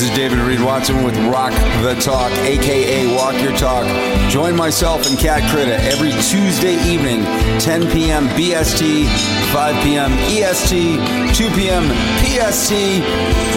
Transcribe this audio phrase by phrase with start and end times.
[0.00, 3.84] This is David Reed Watson with Rock the Talk, aka Walk Your Talk.
[4.30, 7.22] Join myself and Cat Critta every Tuesday evening,
[7.60, 8.26] 10 p.m.
[8.28, 9.04] BST,
[9.52, 10.10] 5 p.m.
[10.30, 10.96] EST,
[11.36, 11.90] 2 p.m.
[12.22, 12.72] PST,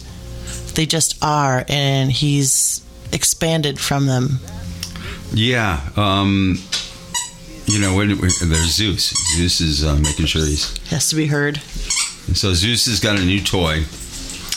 [0.76, 4.40] they just are, and he's expanded from them.
[5.34, 5.82] Yeah.
[5.96, 6.58] Um,
[7.66, 9.10] you know, when, there's Zeus.
[9.36, 11.58] Zeus is uh, making sure he's He has to be heard.
[11.58, 13.84] So Zeus has got a new toy.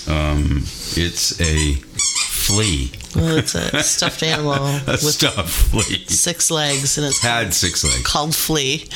[0.08, 0.62] Um,
[0.96, 6.04] it's a flea, Well, it's a stuffed animal a with stuffed flea.
[6.06, 8.02] six legs, and it's Had six legs.
[8.06, 8.78] called Flea.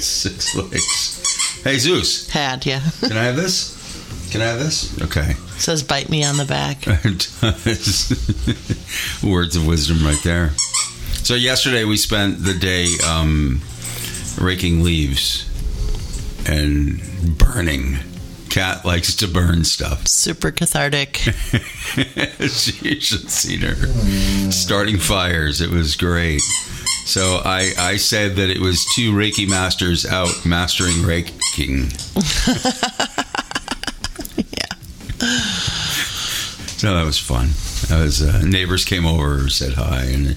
[0.00, 1.60] six legs.
[1.62, 2.80] Hey Zeus, Had, yeah.
[3.00, 3.77] can I have this?
[4.30, 5.00] Can I have this?
[5.00, 5.30] Okay.
[5.30, 6.86] It says bite me on the back.
[7.04, 9.22] It does.
[9.24, 10.50] Words of wisdom right there.
[11.22, 13.60] So yesterday we spent the day um,
[14.40, 15.44] raking leaves
[16.48, 17.00] and
[17.38, 17.98] burning.
[18.50, 20.06] Cat likes to burn stuff.
[20.08, 21.24] Super cathartic.
[21.26, 25.60] you should have seen her starting fires.
[25.60, 26.40] It was great.
[27.04, 31.90] So I, I said that it was two Reiki masters out mastering raking.
[36.78, 37.48] So that was fun.
[37.88, 40.28] That was uh, neighbors came over, said hi, and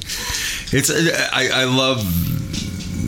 [0.71, 2.03] it's I, I love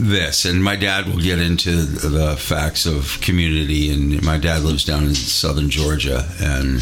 [0.08, 0.44] this.
[0.44, 3.92] And my dad will get into the facts of community.
[3.92, 6.80] And my dad lives down in southern Georgia, and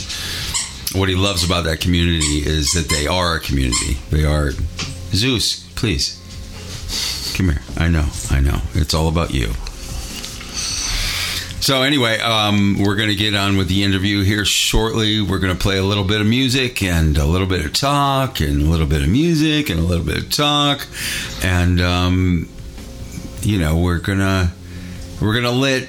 [0.95, 3.97] what he loves about that community is that they are a community.
[4.11, 4.51] They are
[5.15, 5.67] Zeus.
[5.75, 6.19] Please
[7.35, 7.63] come here.
[7.79, 8.09] I know.
[8.31, 8.61] I know.
[8.75, 9.53] It's all about you.
[11.63, 15.21] So anyway, um, we're going to get on with the interview here shortly.
[15.21, 18.41] We're going to play a little bit of music and a little bit of talk
[18.41, 20.89] and a little bit of music and a little bit of talk,
[21.45, 22.49] and um,
[23.43, 24.53] you know we're gonna
[25.21, 25.89] we're gonna let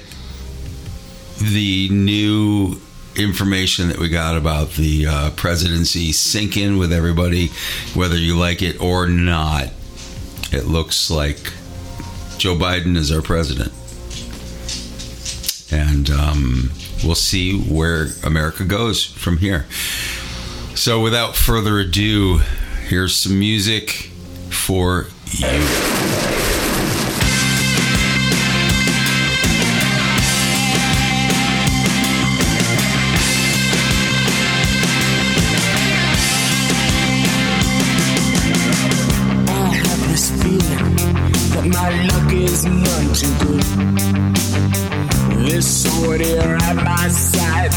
[1.38, 2.80] the new
[3.16, 7.48] information that we got about the uh, presidency sink in with everybody,
[7.94, 9.70] whether you like it or not.
[10.52, 11.52] It looks like
[12.38, 13.72] Joe Biden is our president
[15.70, 16.70] and um,
[17.02, 19.66] we'll see where America goes from here.
[20.74, 22.38] So, without further ado,
[22.88, 24.10] here's some music
[24.50, 26.03] for you.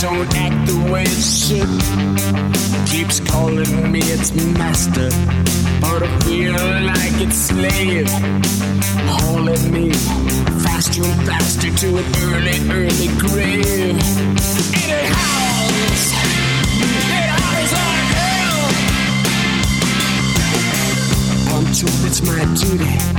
[0.01, 1.81] Don't act the way it should.
[2.87, 5.09] Keeps calling me its master,
[5.81, 8.07] but I feel like its slave.
[9.09, 9.91] Hauling me
[10.61, 13.97] faster and faster to an early, early grave.
[14.75, 16.11] And it howls,
[17.17, 18.65] it howls like hell.
[21.55, 23.16] I'm told it's my duty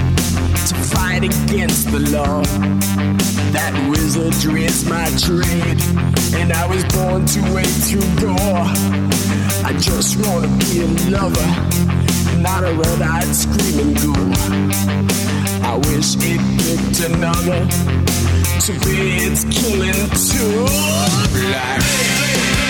[1.18, 2.42] fight against the law.
[3.52, 5.80] That wizardry is my trade,
[6.34, 8.66] and I was born to wade through gore.
[9.64, 11.50] I just wanna be a lover,
[12.38, 14.32] not a red-eyed screaming ghoul.
[15.62, 17.66] I wish it picked another
[18.66, 20.68] to be its killing tool.
[21.50, 22.67] Like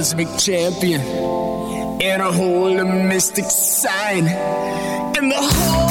[0.00, 0.98] cosmic champion
[2.00, 4.26] and a whole mystic sign.
[4.26, 5.89] And the whole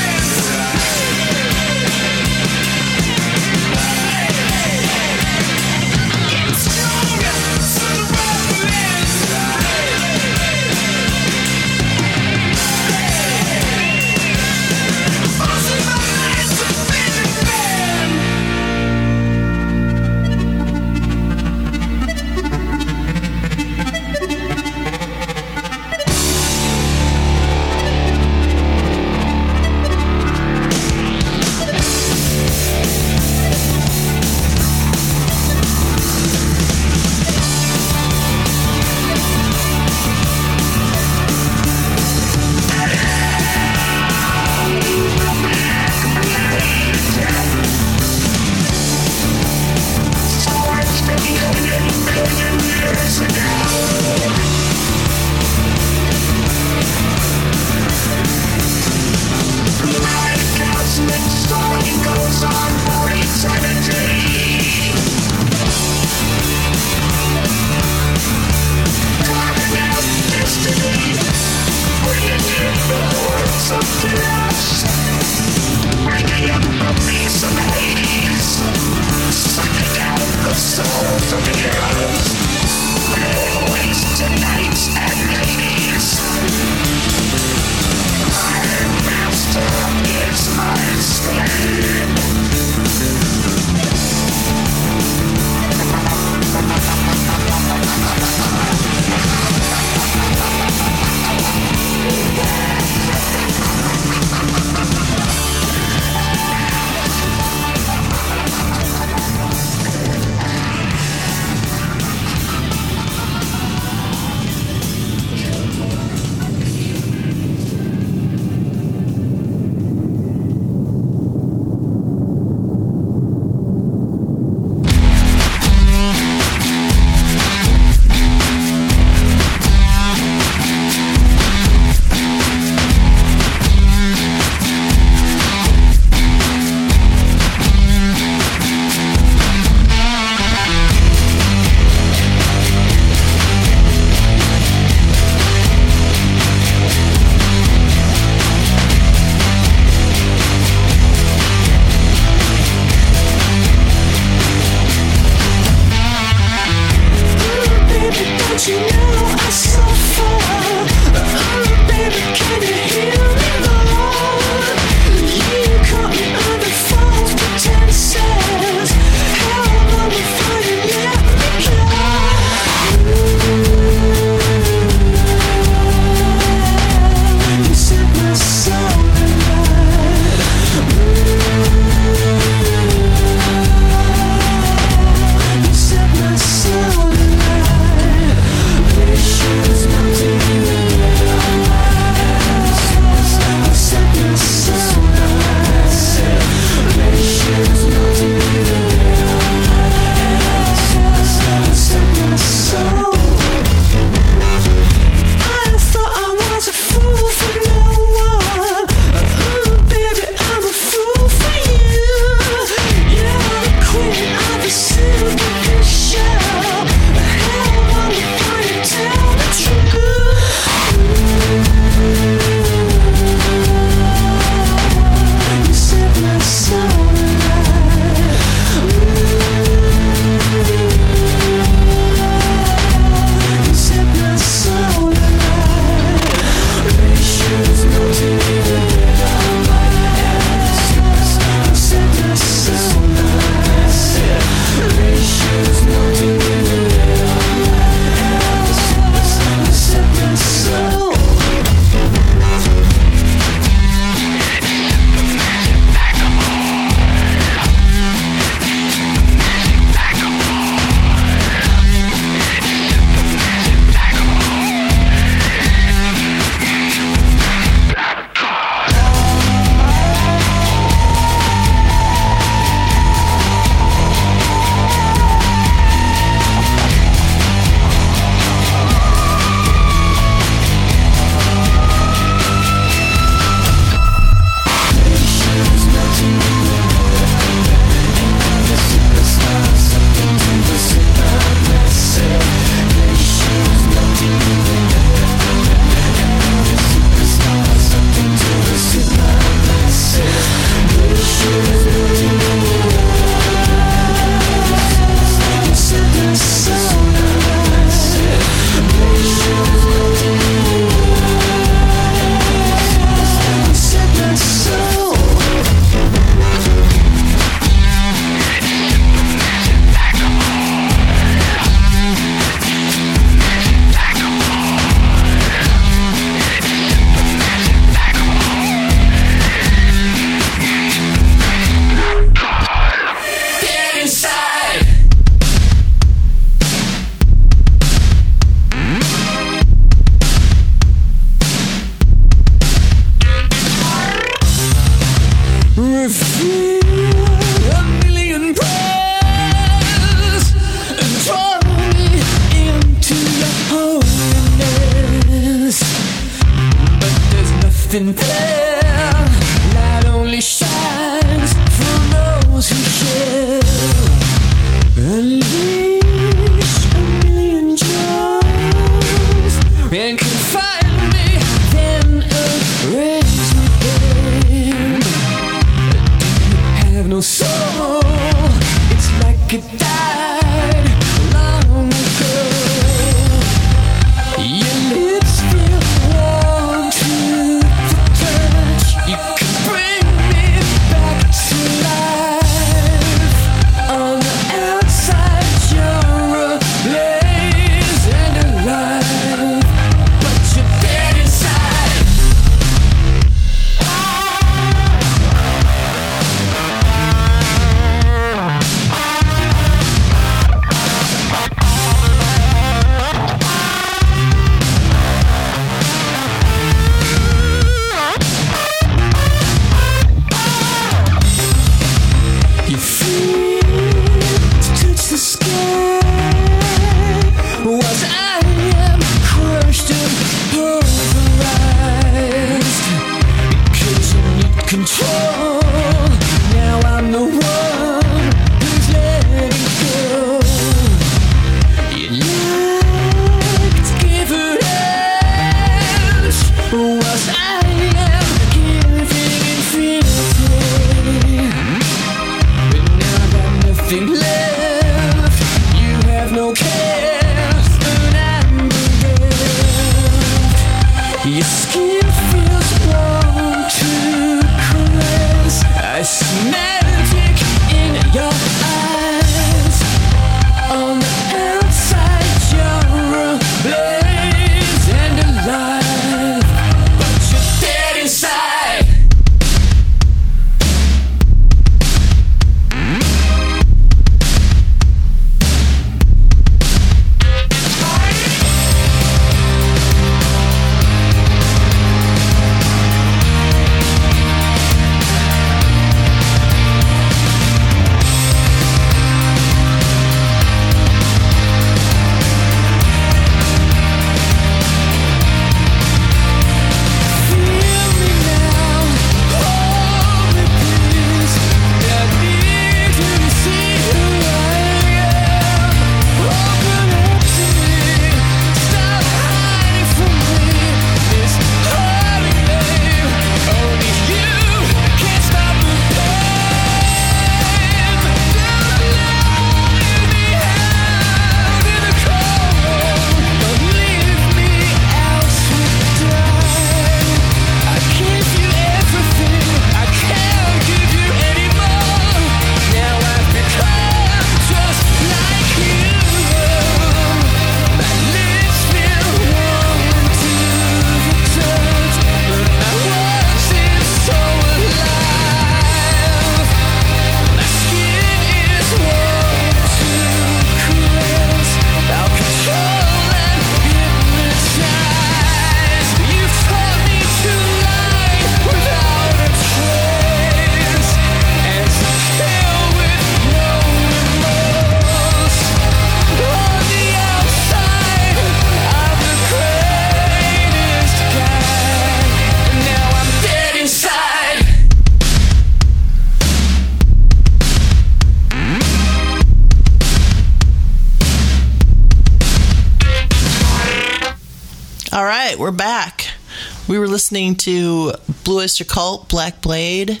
[597.06, 597.92] listening to
[598.24, 600.00] Blue Oyster Cult, Black Blade,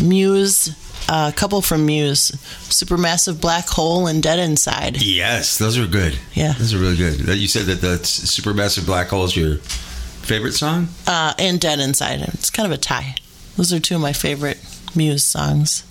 [0.00, 0.68] Muse,
[1.08, 2.30] a couple from Muse,
[2.68, 5.02] Supermassive Black Hole, and Dead Inside.
[5.02, 6.16] Yes, those are good.
[6.34, 6.52] Yeah.
[6.52, 7.18] those are really good.
[7.36, 10.86] You said that the Supermassive Black Hole is your favorite song.
[11.08, 12.20] Uh, and Dead Inside.
[12.20, 13.16] It's kind of a tie.
[13.56, 14.60] Those are two of my favorite
[14.94, 15.82] Muse songs.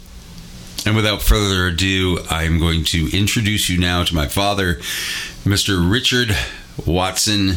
[0.85, 4.75] And without further ado, I'm going to introduce you now to my father,
[5.43, 5.91] Mr.
[5.91, 6.33] Richard
[6.85, 7.55] Watson,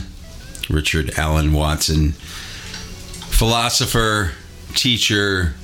[0.68, 2.14] Richard Allen Watson,
[3.38, 4.33] philosopher,
[4.74, 5.55] teacher,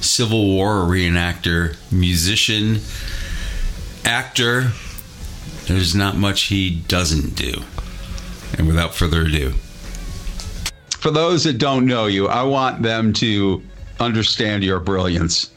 [0.00, 2.80] Civil War reenactor, musician,
[4.06, 4.70] actor.
[5.66, 7.64] There's not much he doesn't do.
[8.56, 9.52] And without further ado,
[11.00, 13.62] for those that don't know you, I want them to
[14.00, 15.50] understand your brilliance.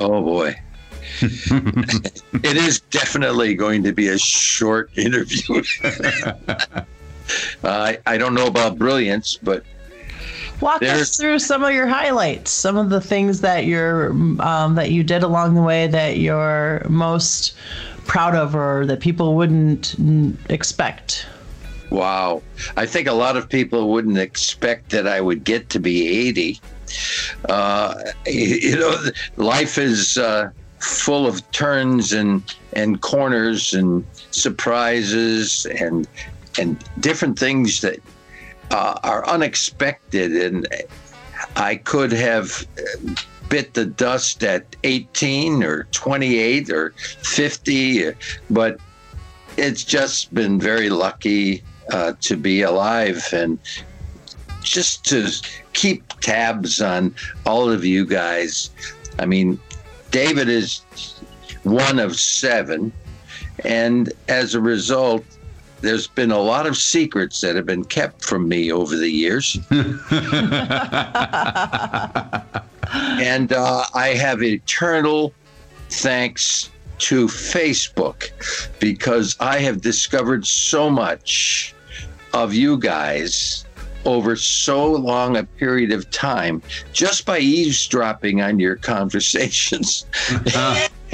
[0.00, 0.56] Oh boy.
[1.20, 5.62] it is definitely going to be a short interview.
[7.64, 9.64] Uh, I I don't know about brilliance, but
[10.60, 14.90] Walk us through some of your highlights, some of the things that you're um, that
[14.90, 17.54] you did along the way that you're most
[18.06, 19.96] proud of, or that people wouldn't
[20.48, 21.26] expect.
[21.90, 22.42] Wow.
[22.76, 26.60] I think a lot of people wouldn't expect that I would get to be 80.
[27.48, 27.94] Uh,
[28.26, 28.96] you know,
[29.36, 36.08] life is uh, full of turns and, and corners and surprises and,
[36.58, 38.00] and different things that
[38.70, 40.32] uh, are unexpected.
[40.36, 40.66] And
[41.56, 42.66] I could have
[43.48, 46.90] bit the dust at 18 or 28 or
[47.22, 48.12] 50,
[48.50, 48.78] but
[49.56, 53.58] it's just been very lucky uh, to be alive and
[54.62, 55.28] just to
[55.72, 57.14] keep tabs on
[57.46, 58.70] all of you guys.
[59.18, 59.60] I mean,
[60.10, 60.80] David is
[61.62, 62.92] one of seven,
[63.64, 65.24] and as a result,
[65.80, 69.58] there's been a lot of secrets that have been kept from me over the years.
[69.70, 70.00] and
[73.52, 75.34] uh, I have eternal
[75.90, 78.30] thanks to Facebook
[78.80, 81.74] because I have discovered so much
[82.32, 83.64] of you guys
[84.04, 90.06] over so long a period of time just by eavesdropping on your conversations.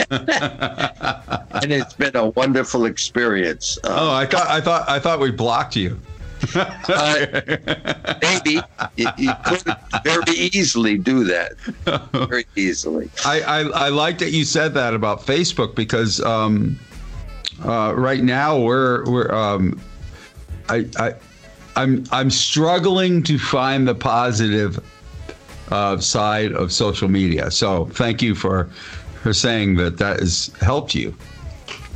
[0.10, 3.78] and it's been a wonderful experience.
[3.84, 5.98] Uh, Oh, I thought I thought I thought we blocked you.
[6.54, 7.26] uh,
[8.22, 8.62] maybe
[8.96, 11.52] you, you could very easily do that.
[12.12, 13.10] Very easily.
[13.26, 16.78] I, I, I like that you said that about Facebook because um,
[17.62, 19.78] uh, right now we're we're um,
[20.70, 21.14] I, I
[21.76, 24.82] I'm I'm struggling to find the positive
[25.70, 27.50] uh, side of social media.
[27.50, 28.70] So thank you for
[29.22, 31.14] for saying that that has helped you.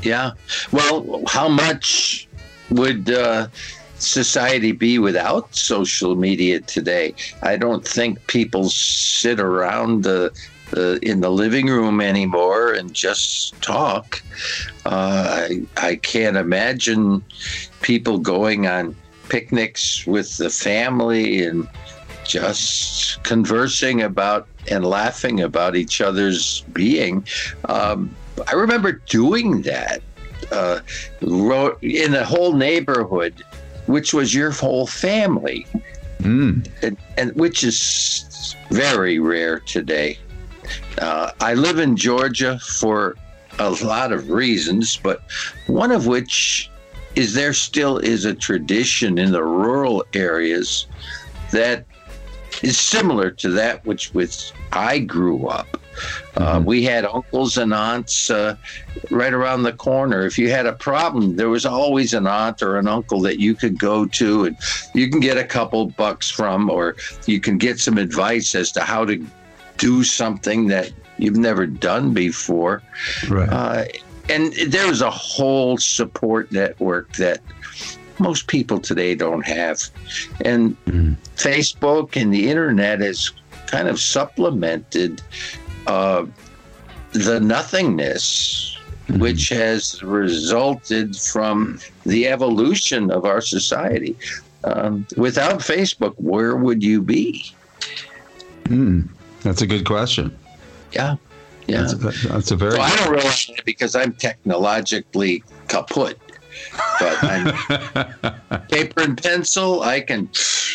[0.03, 0.33] Yeah.
[0.73, 2.29] Well, how much
[2.71, 3.49] would uh,
[3.99, 7.15] society be without social media today?
[7.43, 10.33] I don't think people sit around the,
[10.71, 14.23] the in the living room anymore and just talk.
[14.85, 17.25] Uh, I, I can't imagine
[17.81, 18.95] people going on
[19.31, 21.67] picnics with the family and
[22.25, 27.27] just conversing about and laughing about each other's being.
[27.69, 28.15] Um,
[28.49, 30.03] I remember doing that
[30.51, 30.81] uh,
[31.83, 33.43] in a whole neighborhood,
[33.87, 35.67] which was your whole family,
[36.21, 36.67] Mm.
[36.81, 40.19] and, and which is very rare today.
[40.97, 43.17] Uh, I live in Georgia for
[43.59, 45.23] a lot of reasons, but
[45.67, 46.71] one of which
[47.15, 50.87] is there still is a tradition in the rural areas
[51.51, 51.85] that
[52.65, 55.81] is similar to that which with I grew up.
[56.37, 58.57] Uh, we had uncles and aunts uh,
[59.11, 60.27] right around the corner.
[60.27, 63.55] If you had a problem, there was always an aunt or an uncle that you
[63.55, 64.57] could go to and
[64.93, 66.97] you can get a couple bucks from, or
[67.27, 69.25] you can get some advice as to how to
[69.77, 72.83] do something that you've never done before.
[73.29, 73.49] Right.
[73.49, 73.85] Uh,
[74.29, 77.41] and there was a whole support network that
[78.19, 79.83] most people today don't have.
[80.45, 81.17] And Mhm.
[81.37, 83.31] Facebook and the internet has
[83.67, 85.23] kind of supplemented
[85.87, 86.25] uh,
[87.13, 88.77] the nothingness,
[89.19, 94.17] which has resulted from the evolution of our society.
[94.65, 97.53] Um, without Facebook, where would you be?
[98.65, 99.09] Mm.
[99.43, 100.35] That's a good question.
[100.93, 101.17] Yeah.
[101.67, 101.83] Yeah.
[101.99, 102.77] That's, that's a very.
[102.77, 106.19] So I don't realize it because I'm technologically kaput.
[107.01, 110.29] But I'm paper and pencil, I can,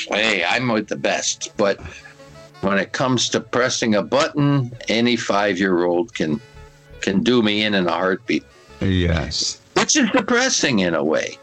[0.09, 1.51] hey, I'm with the best.
[1.57, 1.79] But
[2.61, 6.41] when it comes to pressing a button, any five year old can
[7.01, 8.43] can do me in in a heartbeat,
[8.81, 9.61] yes.
[9.73, 11.37] which is depressing in a way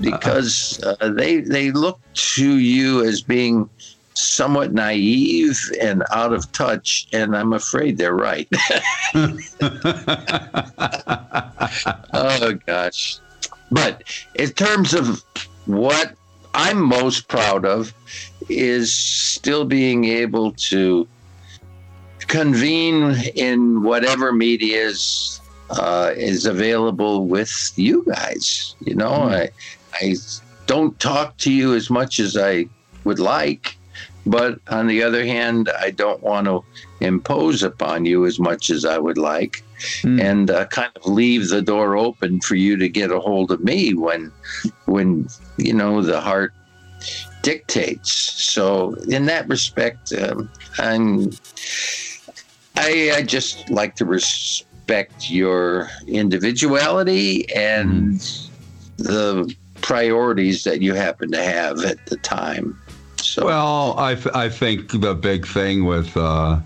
[0.00, 3.68] because uh, they they look to you as being
[4.14, 8.48] somewhat naive and out of touch, and I'm afraid they're right.
[12.12, 13.18] oh gosh.
[13.70, 14.02] But
[14.34, 15.24] in terms of
[15.66, 16.14] what
[16.54, 17.92] I'm most proud of
[18.48, 21.06] is still being able to
[22.20, 28.74] convene in whatever medias uh, is available with you guys.
[28.80, 29.50] You know, I
[29.94, 30.14] I
[30.66, 32.66] don't talk to you as much as I
[33.04, 33.76] would like,
[34.24, 36.64] but on the other hand, I don't want to
[37.00, 39.62] impose upon you as much as I would like
[40.02, 40.20] Hmm.
[40.20, 43.62] and uh, kind of leave the door open for you to get a hold of
[43.62, 44.32] me when
[44.86, 46.52] when you know the heart
[47.42, 48.12] dictates.
[48.12, 51.30] So in that respect um, i'm
[52.76, 58.20] I, I just like to respect your individuality and
[58.98, 62.78] the priorities that you happen to have at the time.
[63.16, 66.60] So Well, I, I think the big thing with uh,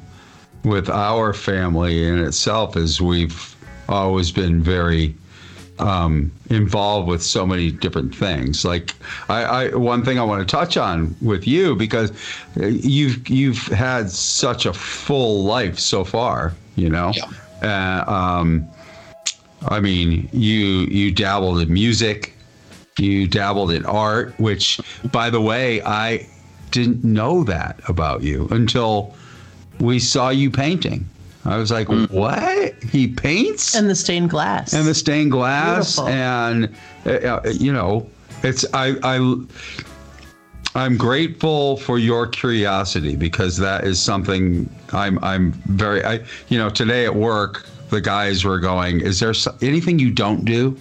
[0.65, 3.57] with our family in itself is we've
[3.89, 5.15] always been very
[5.79, 8.65] um, involved with so many different things.
[8.65, 8.95] Like
[9.29, 12.13] I, I, one thing I want to touch on with you because
[12.61, 16.53] uh, you've you've had such a full life so far.
[16.77, 18.05] You know, Yeah.
[18.07, 18.67] uh, um,
[19.69, 20.57] I mean, you
[20.91, 22.35] you dabbled in music,
[22.99, 26.27] you dabbled in art, which, by the way, I
[26.71, 29.15] didn't know that about you until
[29.81, 31.09] we saw you painting.
[31.45, 32.75] I was like, "What?
[32.85, 34.75] He paints?" And the stained glass.
[34.75, 36.09] and the stained glass Beautiful.
[36.09, 38.09] and uh, uh, you know
[38.43, 39.45] it's I, I
[40.75, 46.71] i'm grateful for your curiosity because that is something i'm i'm very i you know
[46.71, 50.77] today at work the guys were going is there anything you don't do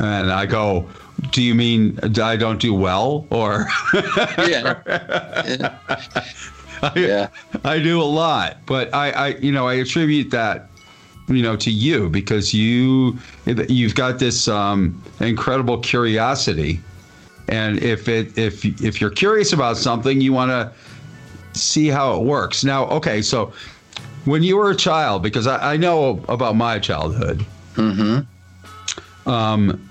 [0.00, 0.88] and i go
[1.30, 3.66] do you mean i don't do well or
[4.38, 4.82] yeah,
[5.46, 5.78] yeah.
[7.64, 10.68] I do a lot, but I, I, you know, I attribute that,
[11.28, 16.80] you know, to you because you, you've got this um, incredible curiosity,
[17.48, 22.24] and if it, if if you're curious about something, you want to see how it
[22.24, 22.62] works.
[22.64, 23.52] Now, okay, so
[24.24, 27.44] when you were a child, because I, I know about my childhood.
[27.74, 29.30] Mm-hmm.
[29.30, 29.87] Um.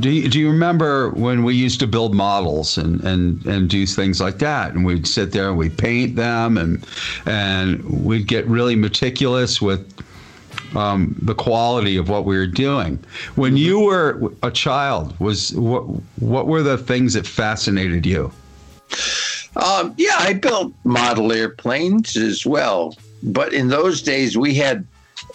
[0.00, 3.86] Do you, do you remember when we used to build models and, and, and do
[3.86, 4.72] things like that?
[4.72, 6.86] And we'd sit there and we'd paint them and
[7.26, 9.86] and we'd get really meticulous with
[10.76, 12.98] um, the quality of what we were doing.
[13.34, 15.82] When you were a child, was what
[16.20, 18.32] what were the things that fascinated you?
[19.56, 22.96] Um, yeah, I built model airplanes as well.
[23.22, 24.86] But in those days, we had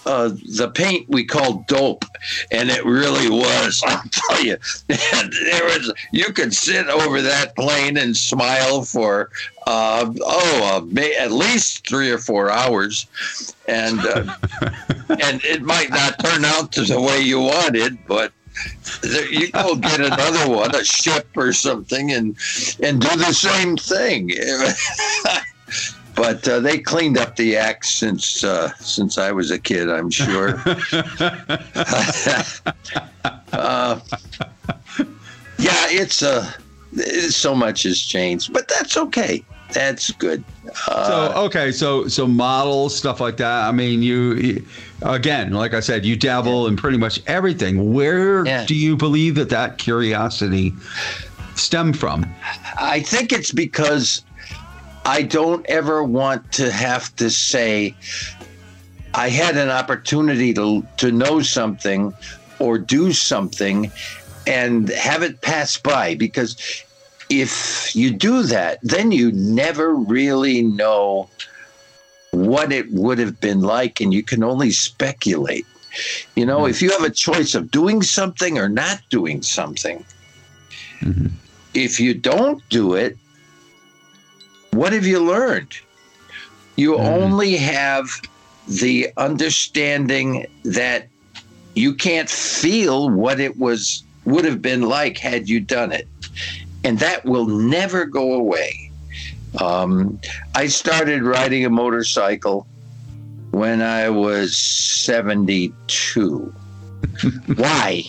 [0.06, 2.06] uh, the paint we called dope,
[2.52, 3.84] and it really was.
[3.88, 9.30] I'll tell you, there was you could sit over that plane and smile for
[9.68, 13.08] uh, oh, uh, may, at least three or four hours,
[13.68, 14.34] and uh,
[15.10, 18.32] and it might not turn out to the way you wanted, but
[19.02, 22.38] there- you go get another one, a ship or something, and
[22.82, 24.32] and do the same thing.
[26.28, 29.90] but uh, they cleaned up the act since uh, since I was a kid.
[29.90, 30.56] I'm sure.
[33.54, 34.00] uh,
[35.58, 36.52] yeah, it's uh,
[36.92, 39.46] it's, so much has changed, but that's okay.
[39.72, 40.44] That's good.
[40.90, 43.70] Uh, So okay, so so models stuff like that.
[43.70, 44.66] I mean, you you-
[45.04, 47.94] again, like I said, you dabble in pretty much everything.
[47.94, 48.66] Where Yeah.
[48.66, 50.74] do you believe that that curiosity
[51.56, 52.26] stemmed from?
[52.78, 54.24] I think it's because
[55.08, 57.96] I don't ever want to have to say
[59.14, 62.14] I had an opportunity to to know something
[62.60, 63.90] or do something
[64.46, 66.58] and have it pass by because
[67.30, 71.30] if you do that then you never really know
[72.32, 75.66] what it would have been like and you can only speculate.
[76.36, 76.70] You know hmm.
[76.70, 80.06] if you have a choice of doing something or not doing something
[81.00, 81.28] mm-hmm.
[81.74, 83.18] if you don't do it,
[84.78, 85.76] what have you learned?
[86.76, 88.08] You only have
[88.68, 91.08] the understanding that
[91.74, 96.08] you can't feel what it was would have been like had you done it,
[96.84, 98.92] and that will never go away.
[99.60, 100.20] Um,
[100.54, 102.68] I started riding a motorcycle
[103.52, 106.54] when I was seventy-two.
[107.56, 108.04] Why?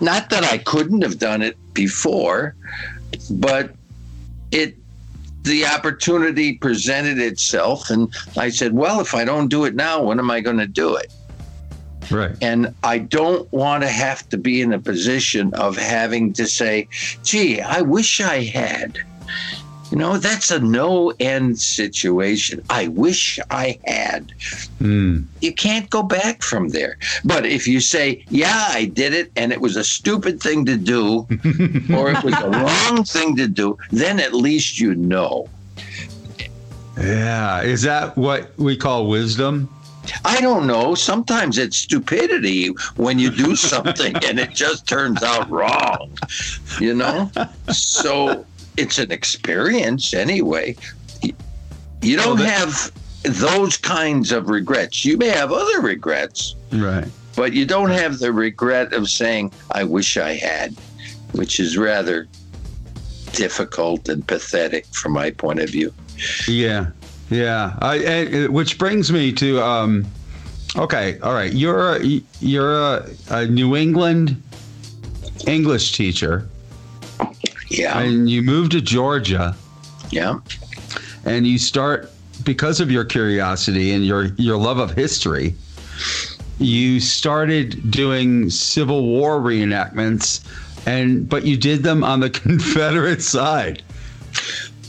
[0.00, 2.54] Not that I couldn't have done it before,
[3.28, 3.74] but
[4.52, 4.76] it
[5.42, 10.18] the opportunity presented itself and I said, "Well, if I don't do it now, when
[10.18, 11.12] am I going to do it?"
[12.10, 12.36] Right.
[12.40, 16.88] And I don't want to have to be in a position of having to say,
[17.22, 18.98] "Gee, I wish I had."
[19.92, 22.62] You know, that's a no end situation.
[22.70, 24.32] I wish I had
[24.80, 25.24] Mm.
[25.42, 26.96] you can't go back from there.
[27.24, 30.78] But if you say, "Yeah, I did it, and it was a stupid thing to
[30.78, 31.26] do,"
[31.94, 35.46] or it was a wrong thing to do, then at least you know.
[36.98, 37.60] Yeah.
[37.60, 39.68] Is that what we call wisdom?
[40.24, 40.94] I don't know.
[40.94, 46.10] Sometimes it's stupidity when you do something and it just turns out wrong.
[46.80, 47.30] You know,
[47.70, 48.44] so
[48.76, 50.76] it's an experience anyway.
[52.02, 52.90] You don't have
[53.22, 55.04] those kinds of regrets.
[55.04, 56.56] You may have other regrets.
[56.72, 57.06] Right.
[57.36, 60.74] but you don't have the regret of saying i wish i had
[61.32, 62.26] which is rather
[63.32, 65.92] difficult and pathetic from my point of view
[66.46, 66.90] Yeah.
[67.30, 67.76] Yeah.
[67.80, 70.04] I, and, which brings me to um,
[70.76, 71.18] okay.
[71.20, 71.52] All right.
[71.52, 72.00] You're a,
[72.40, 74.40] you're a, a New England
[75.46, 76.46] English teacher.
[77.78, 77.98] Yeah.
[77.98, 79.56] and you move to Georgia,
[80.10, 80.38] Yeah.
[81.24, 82.10] and you start
[82.44, 85.54] because of your curiosity and your your love of history.
[86.58, 90.40] You started doing Civil War reenactments,
[90.86, 93.82] and but you did them on the Confederate side.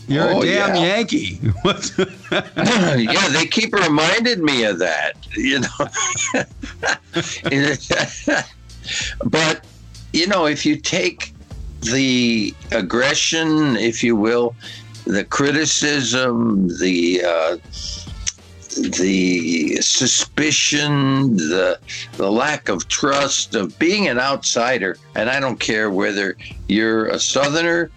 [0.08, 0.98] You're Oh, a damn yeah.
[0.98, 1.40] Yankee.
[2.32, 5.88] Yeah, they keep reminding me of that, you know.
[9.26, 9.64] but,
[10.14, 11.33] you know, if you take
[11.92, 14.56] the aggression, if you will,
[15.06, 17.58] the criticism, the uh,
[18.76, 21.80] the suspicion, the
[22.14, 27.20] the lack of trust of being an outsider, and I don't care whether you're a
[27.20, 27.92] Southerner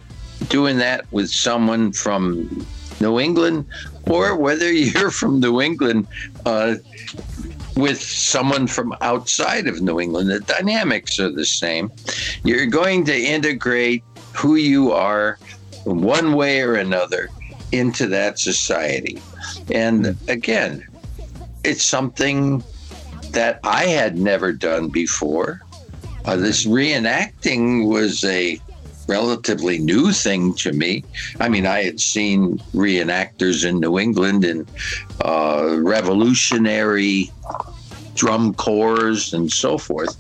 [0.49, 2.67] doing that with someone from
[3.01, 3.67] New England
[4.07, 6.07] or whether you're from New England
[6.45, 6.75] uh,
[7.77, 10.31] with someone from outside of New England.
[10.31, 11.93] The dynamics are the same.
[12.43, 14.03] You're going to integrate
[14.35, 15.39] who you are
[15.85, 17.29] one way or another
[17.73, 19.21] into that society.
[19.71, 20.87] And again,
[21.65, 22.63] it's something
[23.31, 25.61] that I had never done before.
[26.25, 28.61] Uh, this reenacting was a
[29.07, 31.05] relatively new thing to me.
[31.41, 34.69] I mean, I had seen reenactors in New England and
[35.25, 37.31] uh, revolutionary
[38.15, 40.17] drum corps and so forth.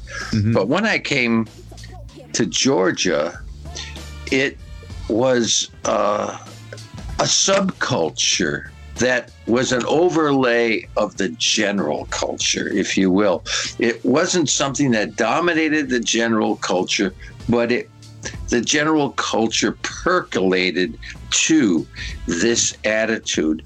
[0.52, 1.48] But when I came
[2.34, 3.40] to Georgia,
[4.30, 4.58] it
[5.08, 6.38] was uh,
[7.18, 13.44] a subculture that was an overlay of the general culture, if you will.
[13.78, 17.14] It wasn't something that dominated the general culture,
[17.48, 17.90] but it
[18.48, 20.98] the general culture percolated
[21.30, 21.86] to
[22.26, 23.64] this attitude.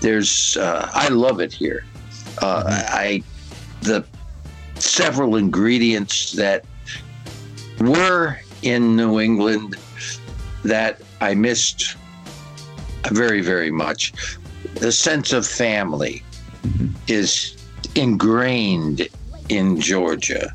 [0.00, 1.84] There's, uh, I love it here.
[2.42, 3.22] Uh, I,
[3.82, 4.04] the
[4.74, 6.64] several ingredients that
[7.80, 9.76] were in New England
[10.64, 11.96] that I missed
[13.10, 14.12] very, very much.
[14.74, 16.22] The sense of family
[17.06, 17.56] is
[17.94, 19.08] ingrained
[19.48, 20.54] in Georgia.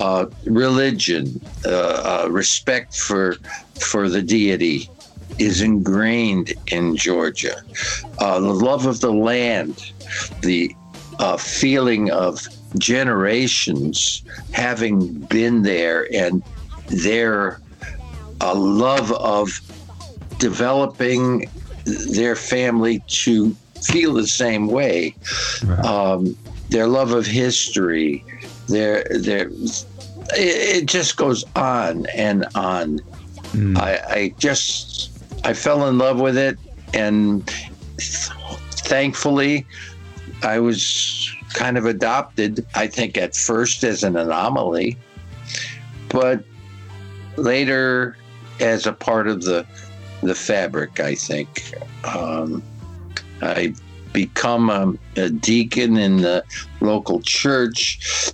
[0.00, 3.36] Uh, religion, uh, uh, respect for
[3.80, 4.88] for the deity
[5.38, 7.56] is ingrained in Georgia.
[8.18, 9.92] Uh, the love of the land,
[10.42, 10.74] the
[11.18, 12.46] uh, feeling of
[12.78, 14.22] generations
[14.52, 16.42] having been there and
[16.86, 17.60] their
[18.40, 19.60] uh, love of
[20.38, 21.48] developing
[21.84, 25.14] their family to feel the same way.
[25.84, 26.36] Um,
[26.74, 28.24] their love of history,
[28.66, 29.48] their their
[30.32, 32.98] it, just goes on and on.
[33.76, 36.58] I, I just I fell in love with it,
[36.92, 37.48] and
[38.00, 39.64] thankfully,
[40.42, 42.66] I was kind of adopted.
[42.74, 44.96] I think at first as an anomaly,
[46.08, 46.42] but
[47.36, 48.16] later
[48.58, 49.64] as a part of the
[50.24, 50.98] the fabric.
[50.98, 52.64] I think um,
[53.40, 53.74] I
[54.14, 56.42] become a, a deacon in the
[56.80, 58.32] local church,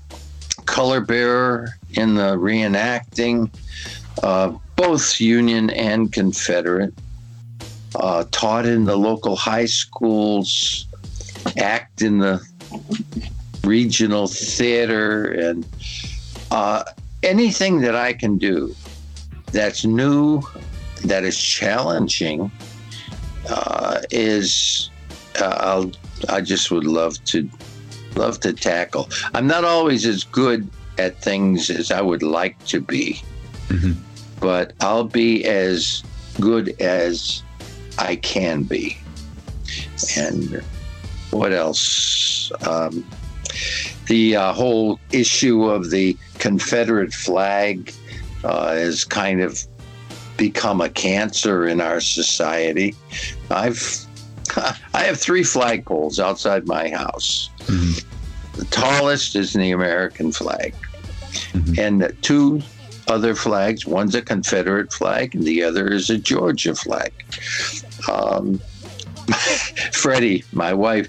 [0.66, 3.50] color bearer in the reenacting,
[4.22, 6.94] uh, both Union and Confederate.
[7.96, 10.86] Uh, taught in the local high schools,
[11.58, 12.40] act in the
[13.64, 15.66] regional theater, and
[16.52, 16.84] uh,
[17.24, 18.72] anything that I can do
[19.50, 20.40] that's new,
[21.04, 22.52] that is challenging,
[23.48, 24.89] uh, is
[25.40, 25.92] uh, I'll
[26.28, 27.48] I just would love to
[28.16, 29.08] love to tackle.
[29.34, 33.22] I'm not always as good at things as I would like to be,
[34.40, 36.02] but I'll be as
[36.40, 37.42] good as
[37.98, 38.98] I can be.
[40.16, 40.62] And
[41.30, 42.50] what else?
[42.66, 43.06] Um,
[44.06, 47.92] the uh, whole issue of the Confederate flag
[48.42, 49.62] uh, has kind of
[50.36, 52.94] become a cancer in our society.
[53.50, 54.06] I've
[54.94, 57.50] I have three flagpoles outside my house.
[58.54, 60.74] The tallest is the American flag,
[61.78, 62.62] and two
[63.08, 63.86] other flags.
[63.86, 67.12] One's a Confederate flag, and the other is a Georgia flag.
[68.10, 68.60] Um,
[69.92, 71.08] Freddie, my wife,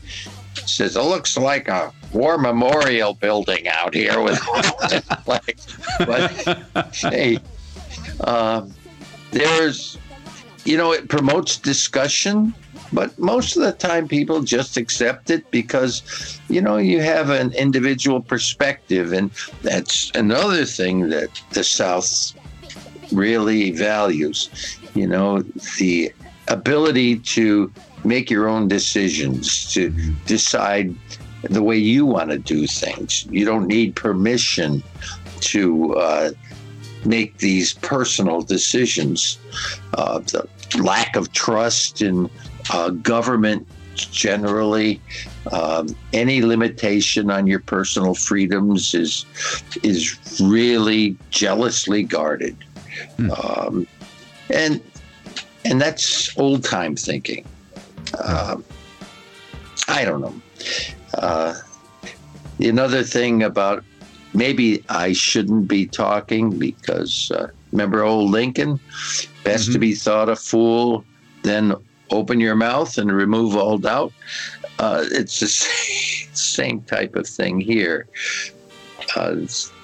[0.66, 4.38] says it looks like a war memorial building out here with
[5.24, 5.78] flags.
[6.00, 6.32] But
[6.94, 7.40] hey,
[8.22, 8.74] um,
[9.32, 9.98] there's,
[10.66, 12.54] you know, it promotes discussion,
[12.94, 17.54] but most of the time people just accept it because, you know, you have an
[17.54, 19.14] individual perspective.
[19.14, 22.34] And that's another thing that the South
[23.12, 24.50] really values,
[24.94, 25.42] you know,
[25.78, 26.12] the
[26.48, 27.72] ability to
[28.04, 29.90] make your own decisions, to
[30.26, 30.94] decide
[31.44, 33.26] the way you want to do things.
[33.30, 34.84] You don't need permission
[35.42, 36.32] to uh,
[37.06, 39.40] make these personal decisions.
[39.94, 40.48] Uh, the
[40.82, 42.30] lack of trust in
[42.72, 45.02] uh, government generally,
[45.52, 49.26] um, any limitation on your personal freedoms is
[49.84, 52.56] is really jealously guarded,
[53.44, 53.88] um,
[54.50, 54.82] and
[55.66, 57.46] and that's old time thinking.
[58.24, 58.64] Um,
[59.88, 60.42] I don't know.
[61.16, 61.56] Uh,
[62.60, 63.84] another thing about
[64.34, 68.80] maybe I shouldn't be talking because uh, remember old Lincoln?
[69.44, 71.04] Best to be thought a fool,
[71.44, 71.74] then
[72.12, 74.14] open your mouth and remove all doubt.
[74.80, 78.08] Uh, it's the same, same type of thing here.
[79.16, 79.36] Uh,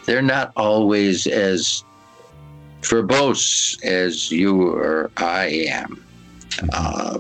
[0.05, 1.83] they're not always as
[2.81, 6.03] verbose as you or I am.
[6.71, 7.19] Uh,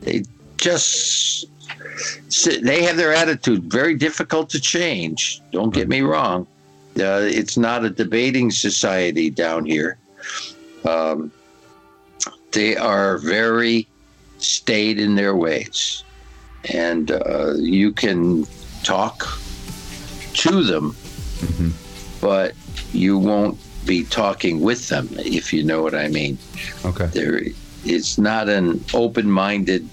[0.00, 0.24] they
[0.56, 1.46] just
[2.62, 5.40] they have their attitude very difficult to change.
[5.52, 6.46] Don't get me wrong.
[6.98, 9.98] Uh, it's not a debating society down here.
[10.84, 11.30] Um,
[12.52, 13.88] they are very
[14.42, 16.04] stayed in their ways,
[16.72, 18.46] and uh, you can
[18.82, 19.38] talk
[20.34, 20.96] to them,
[22.20, 22.54] but
[22.92, 26.38] you won't be talking with them if you know what I mean.
[26.84, 27.06] Okay.
[27.06, 27.40] there
[27.84, 29.88] it's not an open-minded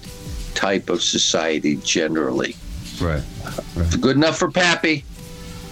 [0.54, 2.54] type of society generally.
[3.00, 3.22] Right.
[4.00, 5.04] good enough for pappy.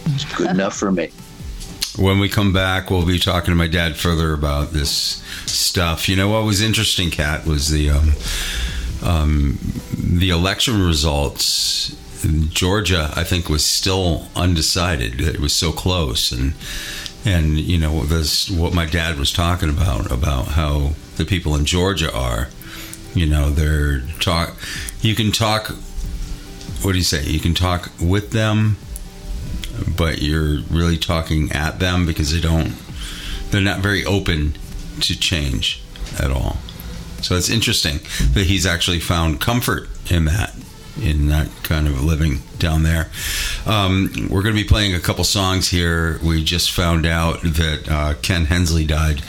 [0.06, 1.10] It's good enough for me
[1.98, 6.08] When we come back, we'll be talking to my dad further about this stuff.
[6.08, 8.12] You know what was interesting, Kat, was the um,
[9.02, 9.58] um,
[9.96, 11.96] the election results.
[12.50, 15.20] Georgia, I think, was still undecided.
[15.20, 16.54] It was so close, and
[17.24, 21.64] and you know this what my dad was talking about about how the people in
[21.64, 22.48] Georgia are.
[23.12, 24.56] You know, they're talk.
[25.00, 25.68] You can talk.
[26.82, 27.24] What do you say?
[27.24, 28.76] You can talk with them
[29.96, 32.74] but you're really talking at them because they don't
[33.50, 34.54] they're not very open
[35.00, 35.80] to change
[36.18, 36.58] at all.
[37.22, 37.98] So it's interesting
[38.34, 40.54] that he's actually found comfort in that
[41.00, 43.08] in that kind of living down there.
[43.66, 46.18] Um, we're going to be playing a couple songs here.
[46.24, 49.22] We just found out that uh, ken hensley died.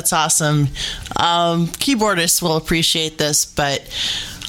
[0.04, 0.68] that's awesome.
[1.16, 3.80] Um, keyboardists will appreciate this, but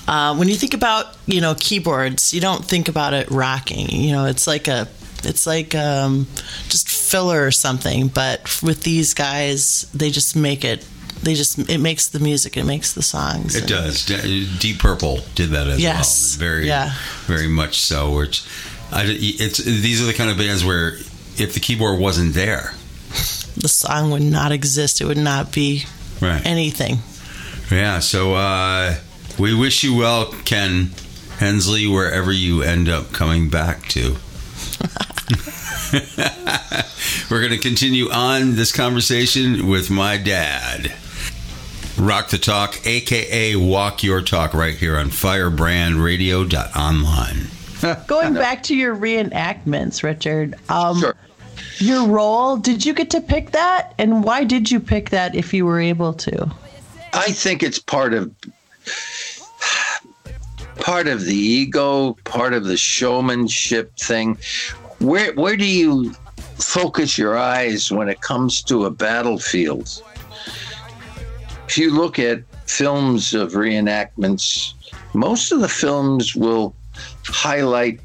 [0.05, 3.89] uh, when you think about you know keyboards, you don't think about it rocking.
[3.89, 4.87] You know, it's like a
[5.23, 6.27] it's like um,
[6.67, 8.09] just filler or something.
[8.09, 10.85] But with these guys, they just make it.
[11.23, 12.57] They just it makes the music.
[12.57, 13.55] It makes the songs.
[13.55, 14.05] It and- does.
[14.59, 16.35] Deep Purple did that as Yes.
[16.37, 16.49] well.
[16.49, 16.93] Very, Yeah.
[17.27, 18.13] very much so.
[18.13, 18.43] Which,
[18.91, 20.97] I, it's these are the kind of bands where
[21.37, 22.73] if the keyboard wasn't there,
[23.57, 25.01] The song would not exist.
[25.01, 25.85] It would not be
[26.21, 26.45] right?
[26.45, 26.99] anything.
[27.71, 27.99] Yeah.
[27.99, 28.95] So uh,
[29.39, 30.91] we wish you well, Ken
[31.37, 34.17] Hensley, wherever you end up coming back to.
[37.29, 40.93] We're going to continue on this conversation with my dad.
[41.97, 47.47] Rock the Talk, aka Walk Your Talk, right here on firebrandradio.online.
[48.07, 50.55] Going back to your reenactments, Richard.
[50.69, 51.15] Um, Sure.
[51.79, 53.93] Your role, did you get to pick that?
[53.97, 56.51] And why did you pick that if you were able to?
[57.13, 58.33] I think it's part of
[60.79, 64.37] part of the ego, part of the showmanship thing.
[64.99, 66.13] Where where do you
[66.57, 70.01] focus your eyes when it comes to a battlefield?
[71.67, 74.73] If you look at films of reenactments,
[75.13, 76.75] most of the films will
[77.25, 77.99] highlight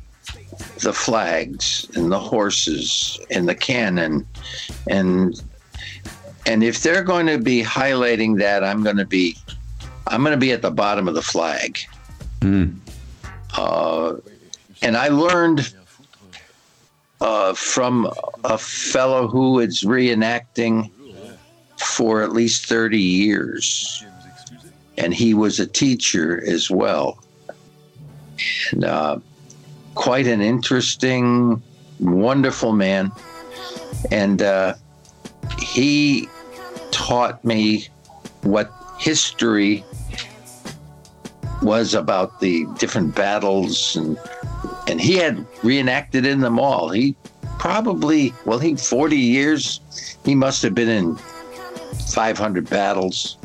[0.80, 4.26] the flags and the horses and the cannon.
[4.88, 5.40] And
[6.46, 9.36] and if they're going to be highlighting that i'm going to be
[10.06, 11.78] i'm going to be at the bottom of the flag.
[13.56, 14.16] Uh,
[14.82, 15.74] and i learned
[17.20, 18.10] uh, from
[18.44, 20.90] a fellow who is reenacting
[21.76, 24.04] for at least 30 years.
[24.98, 27.22] And he was a teacher as well.
[28.72, 29.18] And uh,
[30.00, 31.62] quite an interesting
[31.98, 33.12] wonderful man.
[34.10, 34.74] And uh,
[35.60, 36.26] he
[36.90, 37.86] taught me
[38.40, 39.84] what history
[41.60, 44.18] was about the different battles and
[44.88, 46.88] and he had reenacted in them all.
[46.88, 47.14] He
[47.58, 49.80] probably well he 40 years
[50.24, 51.16] he must have been in
[52.14, 53.36] 500 battles.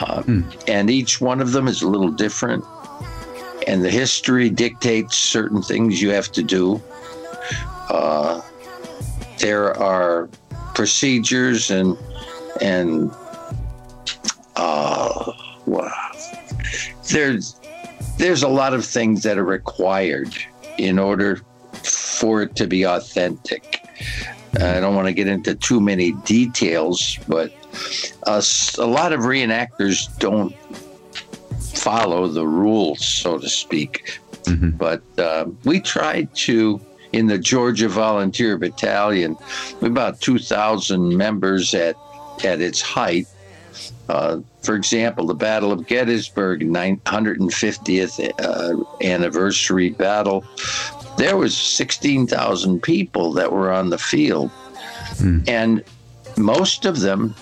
[0.00, 0.22] Uh,
[0.68, 2.62] and each one of them is a little different
[3.68, 6.82] and the history dictates certain things you have to do
[7.90, 8.40] uh,
[9.38, 10.28] there are
[10.74, 11.96] procedures and
[12.60, 13.10] and
[14.56, 15.32] uh,
[15.66, 16.10] wow.
[17.10, 17.60] there's
[18.18, 20.34] there's a lot of things that are required
[20.76, 21.40] in order
[21.84, 23.80] for it to be authentic.
[24.60, 27.52] I don't want to get into too many details, but
[28.26, 28.42] uh,
[28.78, 30.54] a lot of reenactors don't
[31.88, 34.20] follow the rules, so to speak.
[34.76, 36.80] But uh, we tried to
[37.12, 39.36] in the Georgia Volunteer Battalion,
[39.80, 41.96] with about 2,000 members at
[42.44, 43.26] at its height.
[44.08, 50.44] Uh, for example, the Battle of Gettysburg, 950th uh, anniversary battle,
[51.16, 54.50] there was 16,000 people that were on the field,
[55.48, 55.82] and
[56.36, 57.34] most of them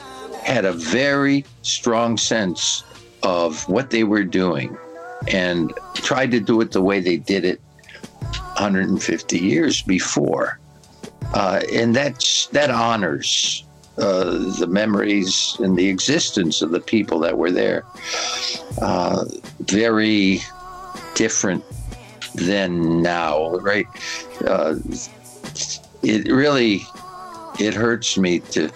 [0.43, 2.85] had a very strong sense
[3.27, 4.79] of what they were doing
[5.27, 7.61] and tried to do it the way they did it
[8.21, 10.61] 150 years before.
[11.35, 13.65] Uh, and that's, that honors
[13.99, 17.85] uh, the memories and the existence of the people that were there.
[18.81, 19.25] Uh,
[19.61, 20.41] very
[21.17, 21.65] different
[22.37, 23.87] than now, right?
[24.47, 24.77] Uh,
[26.03, 26.87] it really
[27.59, 28.71] it hurts me to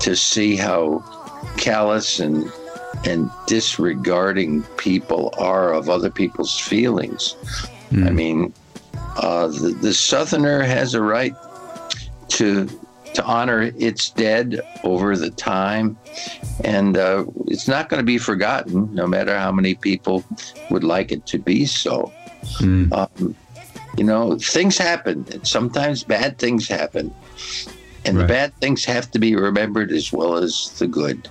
[0.00, 1.02] to see how
[1.56, 2.52] callous and
[3.04, 7.36] and disregarding people are of other people's feelings.
[8.06, 8.52] I mean,
[9.16, 11.34] uh, the, the Southerner has a right
[12.28, 12.68] to
[13.14, 15.96] to honor its dead over the time,
[16.62, 20.22] and uh, it's not going to be forgotten, no matter how many people
[20.70, 22.12] would like it to be so.
[22.92, 23.34] Um,
[23.96, 27.12] you know, things happen, sometimes bad things happen,
[28.04, 31.28] and the bad things have to be remembered as well as the good.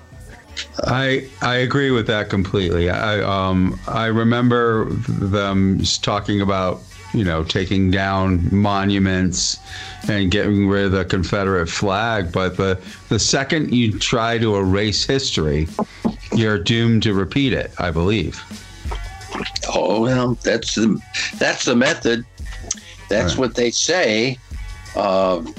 [0.85, 2.89] I I agree with that completely.
[2.89, 6.81] I um I remember them talking about
[7.13, 9.57] you know taking down monuments
[10.09, 12.79] and getting rid of the Confederate flag, but the
[13.09, 15.67] the second you try to erase history,
[16.35, 17.71] you're doomed to repeat it.
[17.79, 18.41] I believe.
[19.73, 20.99] Oh well, that's the
[21.37, 22.25] that's the method.
[23.09, 23.39] That's Right.
[23.39, 24.37] what they say.
[24.95, 25.53] Um,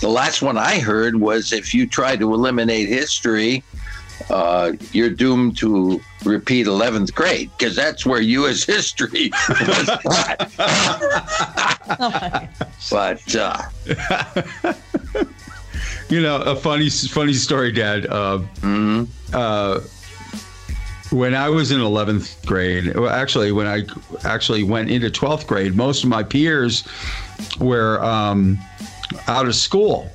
[0.00, 3.62] the last one I heard was if you try to eliminate history,
[4.30, 8.64] uh, you're doomed to repeat 11th grade because that's where U.S.
[8.64, 10.52] history was taught.
[12.90, 13.62] but uh,
[16.08, 18.06] you know, a funny, funny story, Dad.
[18.06, 18.40] Uh,
[19.32, 19.80] uh,
[21.10, 23.84] when I was in 11th grade, well, actually, when I
[24.24, 26.86] actually went into 12th grade, most of my peers
[27.60, 28.58] were um,
[29.28, 30.10] out of school.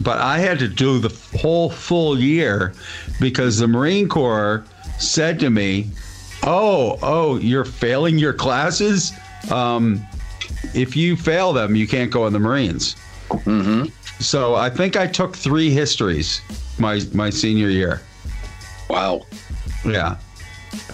[0.00, 2.72] But I had to do the whole full year
[3.20, 4.64] because the Marine Corps
[4.98, 5.90] said to me,
[6.42, 9.12] Oh, oh, you're failing your classes?
[9.50, 10.04] Um,
[10.74, 12.96] if you fail them, you can't go in the Marines.
[14.18, 16.40] So I think I took three histories
[16.78, 18.00] my my senior year.
[18.88, 19.26] Wow.
[19.84, 20.16] Yeah.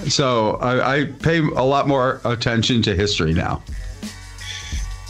[0.09, 3.62] So I, I pay a lot more attention to history now.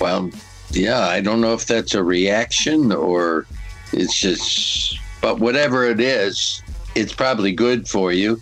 [0.00, 0.30] Well,
[0.70, 3.46] yeah, I don't know if that's a reaction or
[3.92, 6.62] it's just, but whatever it is,
[6.96, 8.40] it's probably good for you.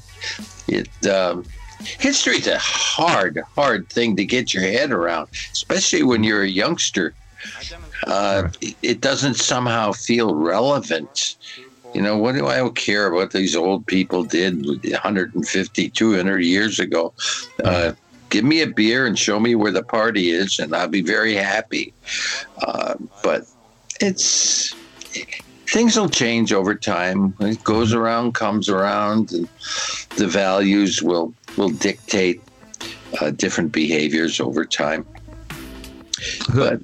[0.68, 1.44] It um,
[1.80, 7.14] history's a hard, hard thing to get your head around, especially when you're a youngster.
[8.06, 8.48] Uh,
[8.82, 11.36] it- doesn't somehow feel relevant.
[11.92, 17.12] You know, what do I care what these old people did 150, 200 years ago?
[17.62, 17.92] Uh,
[18.30, 21.34] give me a beer and show me where the party is, and I'll be very
[21.34, 21.92] happy.
[22.66, 23.42] Uh, but
[24.00, 24.74] it's
[25.66, 27.34] things will change over time.
[27.40, 29.48] It goes around, comes around, and
[30.16, 32.40] the values will will dictate
[33.20, 35.06] uh, different behaviors over time.
[36.54, 36.80] But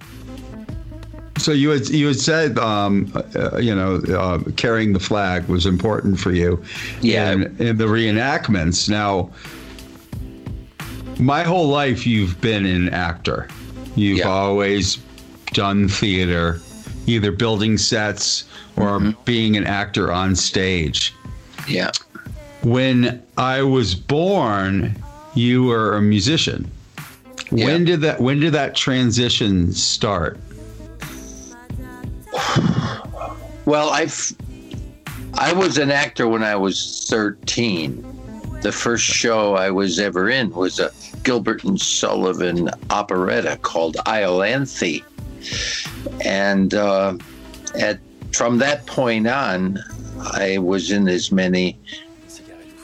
[1.39, 5.66] So you had you had said, um, uh, you know, uh, carrying the flag was
[5.66, 6.62] important for you.
[7.01, 7.33] Yeah.
[7.33, 8.89] In, the reenactments.
[8.89, 9.31] Now,
[11.18, 13.49] my whole life you've been an actor.
[13.97, 14.28] You've Yeah.
[14.28, 14.99] always
[15.53, 16.61] done theater,
[17.07, 18.45] either building sets
[18.81, 19.22] or Mm-hmm.
[19.24, 21.14] being an actor on stage.
[21.68, 21.91] yeah,
[22.62, 24.95] When I was born,
[25.35, 26.70] you were a musician.
[27.51, 30.39] When did that when did that transition start?
[33.64, 34.33] Well, I've
[35.35, 38.05] I was an actor when I was 13.
[38.62, 40.91] The first show I was ever in was a
[41.22, 45.03] Gilbert and Sullivan operetta called Iolanthe.
[46.24, 47.16] And uh,
[47.74, 47.99] at
[48.33, 49.78] from that point on,
[50.18, 51.78] I was in as many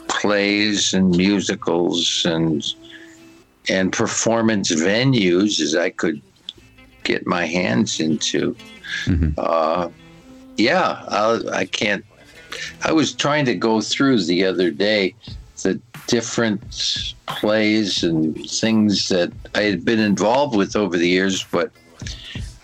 [0.07, 2.63] plays and musicals and
[3.69, 6.21] and performance venues as I could
[7.03, 8.55] get my hands into.
[9.37, 9.89] Uh,
[10.55, 12.05] yeah, I, I can't.
[12.83, 15.15] I was trying to go through the other day
[15.63, 16.61] the different
[17.27, 21.71] plays and things that I had been involved with over the years, but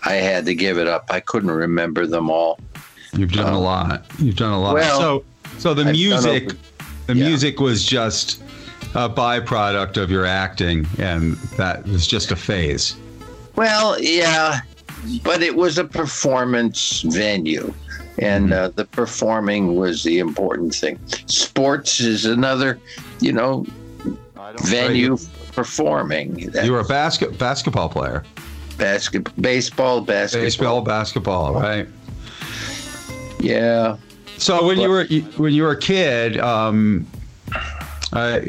[0.04, 1.06] I had to give it up.
[1.10, 2.58] I couldn't remember them all.
[3.16, 4.04] You've done a lot.
[4.18, 4.74] You've done a lot.
[4.74, 5.24] Well, so,
[5.58, 6.56] so the I've music, over-
[7.06, 7.28] the yeah.
[7.28, 8.42] music was just
[8.94, 12.96] a byproduct of your acting, and that was just a phase.
[13.56, 14.60] Well, yeah,
[15.22, 17.72] but it was a performance venue,
[18.18, 20.98] and uh, the performing was the important thing.
[21.26, 22.80] Sports is another,
[23.20, 23.66] you know,
[24.62, 25.16] venue
[25.52, 26.38] performing.
[26.38, 28.24] You were a basket basketball player,
[28.76, 30.44] basket, baseball, basketball.
[30.44, 31.88] baseball, basketball, right?
[33.40, 33.96] Yeah.
[34.38, 35.04] So when you were
[35.36, 37.06] when you were a kid, um,
[38.12, 38.40] uh,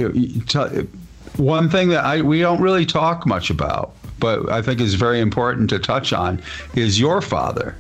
[1.38, 5.20] one thing that I we don't really talk much about, but I think is very
[5.20, 6.42] important to touch on,
[6.76, 7.76] is your father.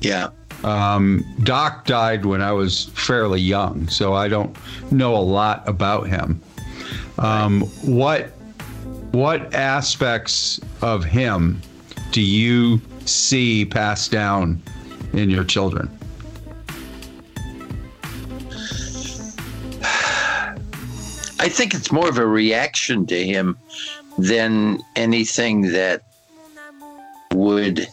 [0.00, 0.30] Yeah.
[0.64, 4.56] Um, Doc died when I was fairly young, so I don't
[4.90, 6.40] know a lot about him.
[7.18, 8.32] Um, what
[9.12, 11.60] what aspects of him
[12.12, 14.62] do you see passed down
[15.12, 15.90] in your children?
[21.40, 23.56] I think it's more of a reaction to him
[24.18, 26.02] than anything that
[27.32, 27.88] would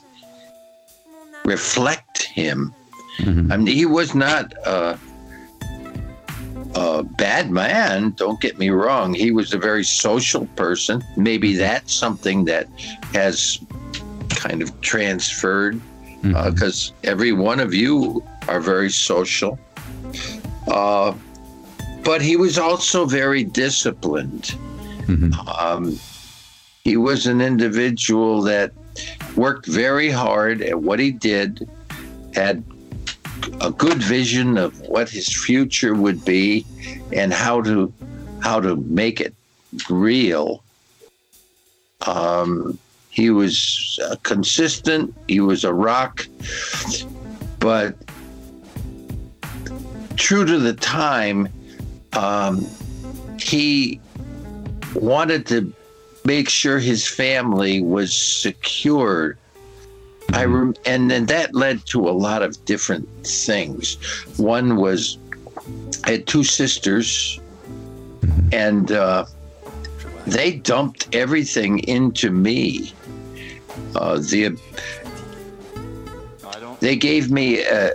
[1.45, 2.75] reflect him.
[3.19, 3.49] Mm-hmm.
[3.49, 4.99] I mean, he was not a,
[6.75, 8.11] a bad man.
[8.17, 9.13] Don't get me wrong.
[9.13, 11.01] He was a very social person.
[11.15, 11.59] Maybe mm-hmm.
[11.59, 12.67] that's something that
[13.13, 13.59] has
[14.29, 16.53] kind of transferred uh, mm-hmm.
[16.53, 19.57] because every one of you are very social.
[20.67, 21.13] Uh,
[22.03, 24.55] but he was also very disciplined.
[25.59, 25.99] Um,
[26.83, 28.71] he was an individual that
[29.35, 31.69] worked very hard at what he did,
[32.33, 32.63] had
[33.61, 36.65] a good vision of what his future would be,
[37.13, 37.93] and how to
[38.41, 39.33] how to make it
[39.89, 40.63] real.
[42.05, 42.77] Um,
[43.09, 45.13] he was uh, consistent.
[45.27, 46.27] He was a rock,
[47.59, 47.95] but
[50.15, 51.49] true to the time,
[52.17, 52.65] um,
[53.39, 53.99] he
[54.95, 55.73] wanted to
[56.25, 59.37] make sure his family was secured
[60.33, 63.95] I rem- and then that led to a lot of different things.
[64.37, 65.17] One was
[66.03, 67.39] I had two sisters,
[68.51, 69.25] and uh,
[70.25, 72.93] they dumped everything into me.
[73.95, 74.57] Uh, the
[76.79, 77.91] they gave me uh,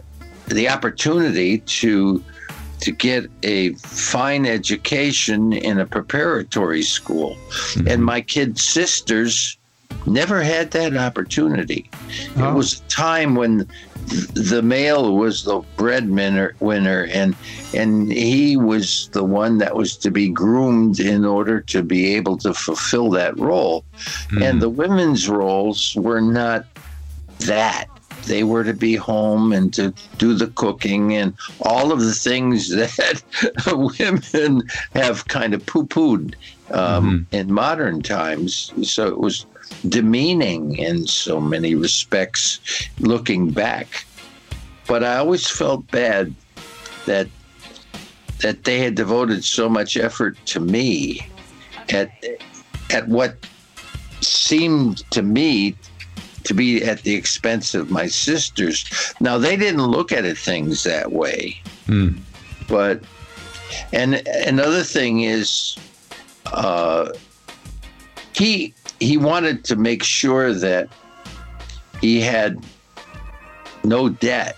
[0.48, 2.24] the opportunity to
[2.82, 7.88] to get a fine education in a preparatory school, mm-hmm.
[7.88, 9.56] and my kid sisters
[10.06, 11.88] never had that opportunity.
[12.36, 12.50] Oh.
[12.50, 13.68] It was a time when
[14.34, 17.36] the male was the breadwinner winner and
[17.72, 22.36] and he was the one that was to be groomed in order to be able
[22.38, 23.84] to fulfill that role
[24.30, 24.58] and mm-hmm.
[24.58, 26.66] the women's roles were not
[27.38, 27.86] that
[28.24, 32.68] they were to be home and to do the cooking and all of the things
[32.70, 33.22] that
[33.72, 34.62] women
[34.94, 36.34] have kind of poo-pooed
[36.70, 39.46] um, in modern times so it was
[39.88, 44.04] demeaning in so many respects looking back.
[44.86, 46.34] But I always felt bad
[47.06, 47.28] that
[48.40, 51.26] that they had devoted so much effort to me
[51.90, 52.10] at
[52.90, 53.36] at what
[54.20, 55.76] seemed to me
[56.44, 58.84] to be at the expense of my sisters.
[59.20, 61.60] Now they didn't look at it things that way.
[62.68, 63.02] But
[63.92, 64.14] and
[64.46, 65.76] another thing is
[66.52, 67.10] uh
[68.34, 70.88] he he wanted to make sure that
[72.00, 72.64] he had
[73.84, 74.56] no debt,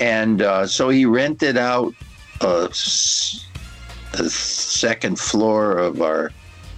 [0.00, 1.92] and uh, so he rented out
[2.40, 2.68] a,
[4.14, 6.32] a second floor of our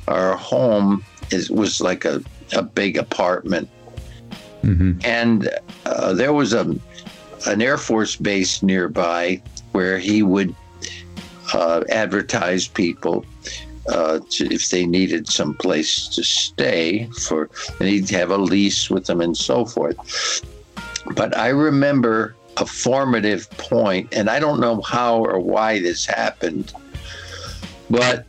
[0.09, 1.05] our home.
[1.31, 2.23] It was like a,
[2.53, 3.69] a big apartment,
[5.05, 5.49] and
[5.87, 6.77] uh, there was a
[7.47, 9.43] an Air Force base nearby
[9.73, 10.55] where he would
[11.55, 13.25] uh, advertise people
[13.89, 17.51] uh, to, if they needed some place to stay for,
[17.81, 20.43] and he'd have a lease with them and so forth.
[21.17, 26.73] But I remember a formative point, and I don't know how or why this happened,
[27.91, 28.25] but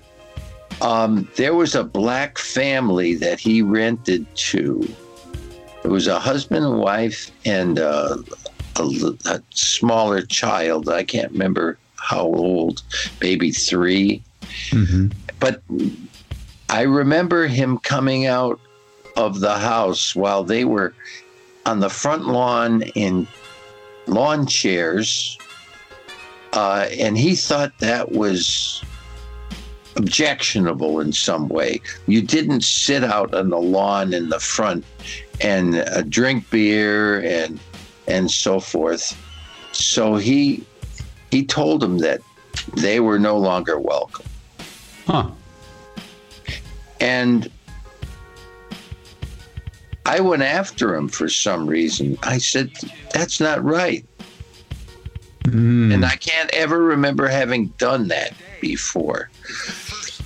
[0.84, 4.88] um, there was a black family that he rented to.
[5.84, 8.18] It was a husband and wife and uh,
[8.76, 8.84] a,
[9.26, 10.88] a smaller child.
[10.90, 12.84] I can't remember how old,
[13.22, 14.22] maybe three
[15.40, 15.62] but
[16.70, 18.60] I remember him coming out
[19.16, 20.94] of the house while they were
[21.66, 23.28] on the front lawn in
[24.08, 25.38] lawn chairs,
[26.54, 28.84] uh, and he thought that was
[29.96, 31.82] objectionable in some way.
[32.08, 34.86] You didn't sit out on the lawn in the front
[35.42, 37.60] and uh, drink beer and
[38.08, 39.18] and so forth.
[39.72, 40.64] So he
[41.32, 42.22] he told them that
[42.76, 44.26] they were no longer welcome.
[45.06, 45.32] Huh.
[47.00, 47.50] And
[50.06, 52.18] I went after him for some reason.
[52.24, 52.72] I said,
[53.14, 54.06] That's not right.
[55.94, 59.30] And I can't ever remember having done that before.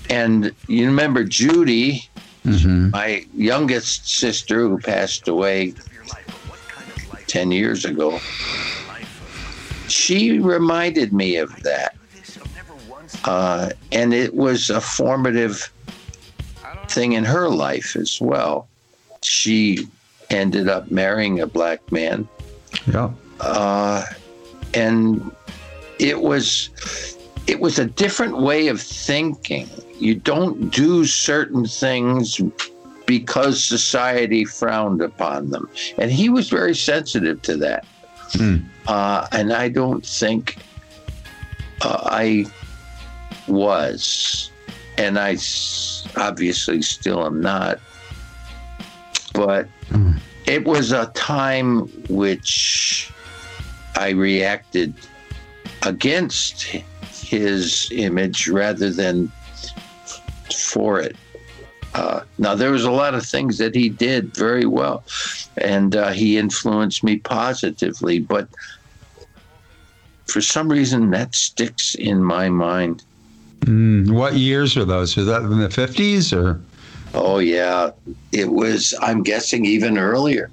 [0.10, 2.08] And you remember Judy,
[2.44, 5.74] my youngest sister who passed away
[7.28, 8.20] 10 years ago,
[9.90, 11.96] she reminded me of that.
[13.26, 15.72] Uh, and it was a formative
[16.88, 18.68] thing in her life as well.
[19.24, 19.88] She
[20.30, 22.28] ended up marrying a black man,
[22.86, 23.12] Yeah.
[23.40, 24.04] uh,
[24.74, 25.32] and
[26.00, 26.70] it was
[27.48, 29.70] it was a different way of thinking.
[30.00, 32.40] You don't do certain things
[33.06, 37.86] because society frowned upon them, and he was very sensitive to that.
[38.88, 40.58] Uh, and I don't think
[41.82, 42.46] uh, I
[43.48, 44.52] was,
[44.98, 47.80] and I s- obviously still am not.
[49.34, 49.68] But
[50.46, 53.12] it was a time which
[53.96, 54.94] I reacted
[55.84, 56.76] against
[57.28, 59.32] his image rather than
[60.54, 61.16] for it.
[61.94, 65.04] Uh, now, there was a lot of things that he did very well,
[65.58, 68.48] and uh, he influenced me positively, but
[70.28, 73.04] for some reason that sticks in my mind.
[73.62, 75.16] Mm, what years were those?
[75.16, 76.62] Was that in the 50s or?
[77.14, 77.92] Oh yeah,
[78.32, 78.94] it was.
[79.02, 80.52] I'm guessing even earlier.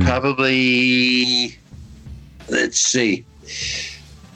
[0.00, 1.58] Probably.
[2.48, 3.24] Let's see.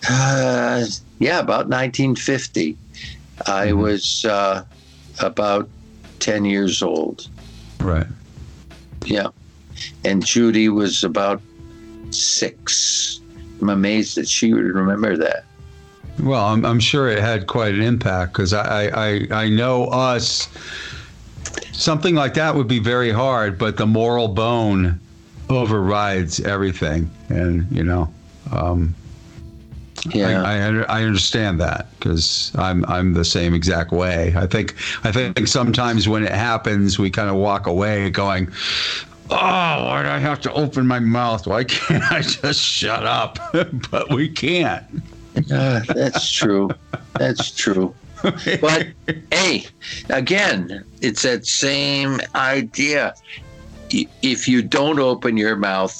[0.08, 0.84] Uh,
[1.18, 2.76] yeah, about 1950.
[3.46, 4.64] I was uh,
[5.20, 5.68] about
[6.18, 7.28] 10 years old.
[7.80, 8.06] Right.
[9.04, 9.28] Yeah,
[10.04, 11.40] and Judy was about
[12.10, 13.20] six.
[13.60, 15.44] I'm amazed that she would remember that.
[16.20, 20.48] Well, I'm, I'm sure it had quite an impact because I, I, I know us
[21.72, 24.98] something like that would be very hard, but the moral bone
[25.48, 28.12] overrides everything, and you know,
[28.52, 28.94] um,
[30.06, 30.42] Yeah.
[30.42, 34.34] I, I, I understand that because I'm I'm the same exact way.
[34.36, 34.74] I think
[35.04, 38.48] I think sometimes when it happens, we kind of walk away going,
[39.30, 41.46] "Oh, why do I have to open my mouth?
[41.46, 43.38] Why can't I just shut up?"
[43.90, 44.84] but we can't.
[45.52, 46.70] Uh, that's true.
[47.18, 47.94] That's true.
[48.22, 48.88] But
[49.30, 49.66] hey,
[50.08, 53.14] again, it's that same idea.
[53.90, 55.96] If you don't open your mouth,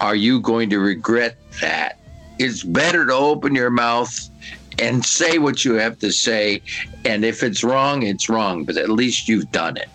[0.00, 1.98] are you going to regret that?
[2.38, 4.30] It's better to open your mouth
[4.78, 6.62] and say what you have to say.
[7.04, 9.88] And if it's wrong, it's wrong, but at least you've done it.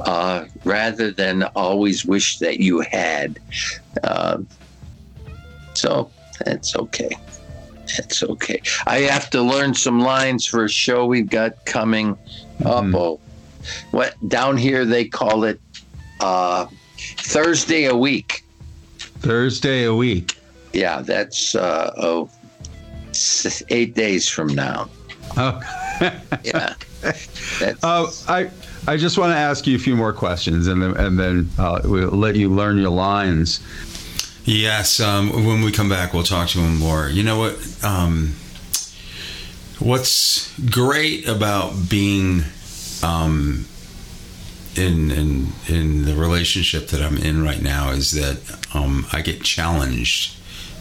[0.00, 3.38] Uh, rather than always wish that you had.
[4.02, 4.38] Uh,
[5.74, 6.10] so
[6.44, 7.10] that's okay.
[7.96, 8.62] That's okay.
[8.86, 12.16] I have to learn some lines for a show we've got coming
[12.64, 12.94] up.
[12.94, 13.20] Oh,
[13.90, 15.60] what down here they call it
[16.20, 16.66] uh,
[16.96, 18.44] Thursday a week.
[18.98, 20.37] Thursday a week.
[20.72, 22.28] Yeah, that's uh, oh,
[23.10, 24.88] s- eight days from now.
[25.36, 25.60] Oh.
[26.44, 28.48] Yeah, that's, Uh, I
[28.86, 31.80] I just want to ask you a few more questions, and then and then uh,
[31.82, 33.58] we'll let you learn your lines.
[34.44, 37.08] Yes, um, when we come back, we'll talk to him more.
[37.08, 37.84] You know what?
[37.84, 38.36] Um,
[39.80, 42.44] what's great about being
[43.02, 43.66] um,
[44.76, 48.38] in in in the relationship that I'm in right now is that
[48.72, 50.36] um, I get challenged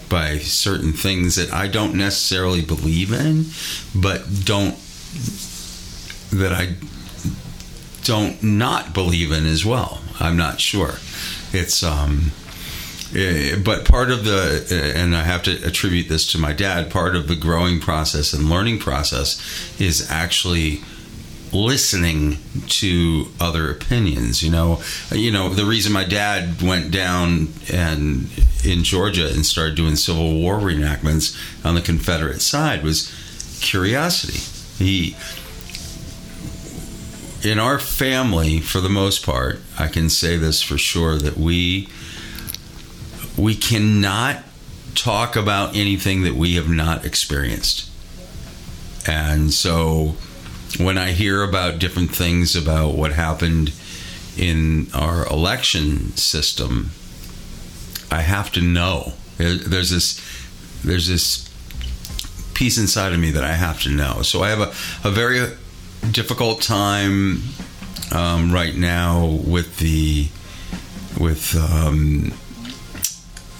[0.10, 3.46] by certain things that I don't necessarily believe in,
[3.96, 4.76] but don't
[6.32, 6.76] that I
[8.04, 10.02] don't not believe in as well.
[10.20, 10.96] I'm not sure.
[11.54, 12.32] It's um
[13.16, 16.92] Eh, but part of the eh, and i have to attribute this to my dad
[16.92, 19.42] part of the growing process and learning process
[19.80, 20.82] is actually
[21.54, 22.38] listening
[22.68, 24.82] to other opinions you know
[25.14, 28.28] you know the reason my dad went down and
[28.68, 33.12] in georgia and started doing civil war reenactments on the confederate side was
[33.62, 34.40] curiosity
[34.84, 35.16] he
[37.48, 41.88] in our family for the most part i can say this for sure that we
[43.38, 44.44] we cannot
[44.98, 47.90] talk about anything that we have not experienced.
[49.08, 50.16] And so
[50.80, 53.74] when I hear about different things about what happened
[54.36, 56.92] in our election system,
[58.12, 59.14] I have to know.
[59.38, 60.22] There's this
[60.84, 61.48] there's this
[62.54, 64.22] piece inside of me that I have to know.
[64.24, 65.46] So I have a, a very
[66.12, 67.42] difficult time
[68.12, 70.30] um, right now with the
[71.20, 72.34] with um,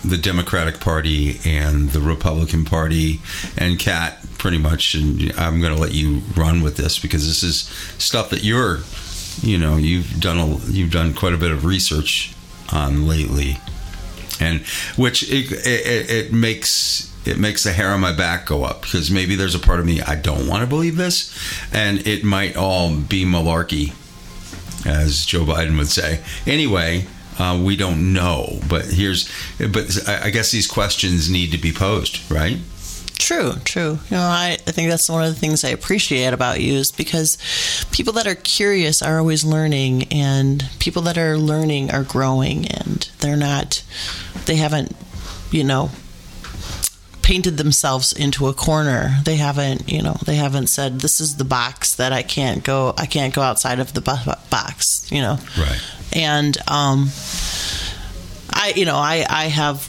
[0.04, 3.20] the Democratic Party and the Republican Party
[3.58, 7.44] and Kat pretty much and I'm going to let you run with this because this
[7.44, 7.62] is
[7.98, 8.80] stuff that you're
[9.42, 12.34] you know you've done a, you've done quite a bit of research
[12.72, 13.58] on lately
[14.40, 14.62] and
[14.96, 19.12] which it, it, it makes it makes the hair on my back go up because
[19.12, 21.38] maybe there's a part of me I don't want to believe this
[21.74, 23.94] and it might all be malarkey
[24.86, 26.22] as Joe Biden would say.
[26.46, 27.06] Anyway
[27.40, 29.30] uh, we don't know but here's
[29.60, 32.58] but I I guess these questions need to be posed right
[33.20, 34.00] True, true.
[34.10, 36.92] You know, I, I think that's one of the things I appreciate about you is
[36.92, 37.38] because
[37.92, 43.10] people that are curious are always learning, and people that are learning are growing, and
[43.20, 43.84] they're not,
[44.46, 44.96] they haven't,
[45.52, 45.90] you know,
[47.22, 49.18] painted themselves into a corner.
[49.26, 52.94] They haven't, you know, they haven't said this is the box that I can't go,
[52.98, 55.82] I can't go outside of the box, you know right
[56.14, 57.10] and um,
[58.50, 59.88] I, you know, I, I have,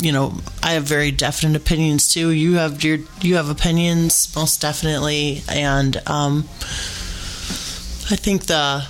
[0.00, 2.30] you know, I have very definite opinions too.
[2.30, 6.44] You have your, you have opinions most definitely, and um,
[8.10, 8.86] I think the,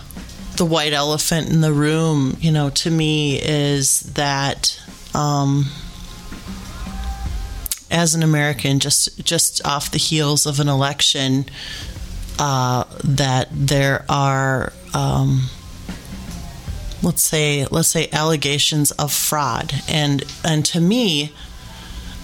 [0.57, 4.81] the white elephant in the room, you know, to me is that.
[5.15, 5.67] Um,
[7.91, 11.45] as an American, just just off the heels of an election,
[12.39, 15.49] uh, that there are um,
[17.03, 19.73] let's say let's say allegations of fraud.
[19.89, 21.33] And and to me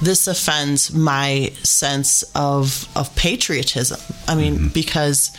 [0.03, 4.01] this offends my sense of of patriotism.
[4.29, 4.69] I mean mm-hmm.
[4.69, 5.31] because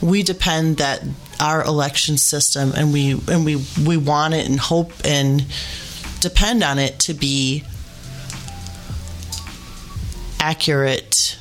[0.00, 1.02] we depend that
[1.40, 5.46] our election system and we and we we want it and hope and
[6.20, 7.64] depend on it to be
[10.40, 11.38] accurate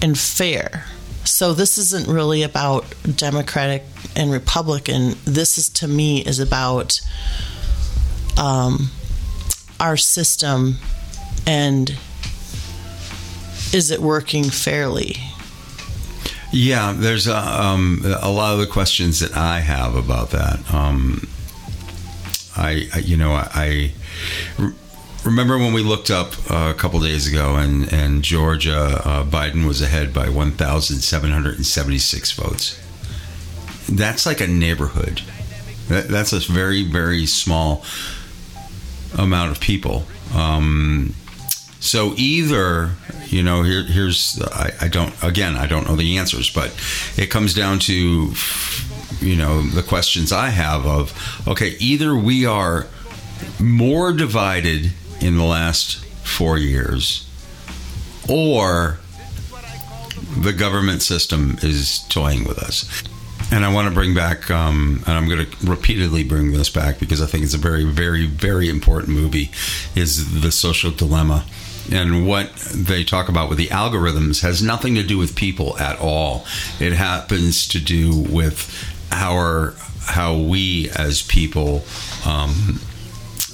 [0.00, 0.86] and fair.
[1.24, 2.84] So this isn't really about
[3.16, 3.82] democratic
[4.16, 7.00] and republican this is to me is about
[8.38, 8.90] um,
[9.78, 10.76] our system
[11.46, 11.96] and
[13.72, 15.16] is it working fairly
[16.52, 20.60] Yeah, there's a, um, a lot of the questions that I have about that.
[20.72, 21.28] Um,
[22.56, 23.92] I, I, you know, I
[24.56, 24.72] re-
[25.24, 29.66] remember when we looked up uh, a couple days ago, and and Georgia uh, Biden
[29.66, 32.80] was ahead by 1,776 votes.
[33.88, 35.22] That's like a neighborhood.
[35.88, 37.84] That, that's a very very small
[39.16, 40.04] amount of people.
[40.34, 41.14] Um,
[41.80, 42.90] so either,
[43.26, 46.74] you know, here, here's I, I don't again I don't know the answers, but
[47.16, 48.32] it comes down to
[49.20, 52.86] you know the questions I have of okay, either we are
[53.60, 57.28] more divided in the last four years,
[58.28, 58.98] or
[60.36, 63.02] the government system is toying with us.
[63.52, 66.98] And I want to bring back, um, and I'm going to repeatedly bring this back
[66.98, 69.52] because I think it's a very, very, very important movie.
[69.94, 71.44] Is the social dilemma,
[71.92, 76.00] and what they talk about with the algorithms has nothing to do with people at
[76.00, 76.44] all.
[76.80, 78.68] It happens to do with
[79.12, 79.74] our
[80.06, 81.84] how we as people
[82.24, 82.80] um,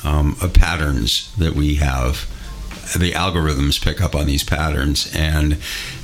[0.05, 2.29] um, uh, patterns that we have.
[2.99, 5.59] The algorithms pick up on these patterns, and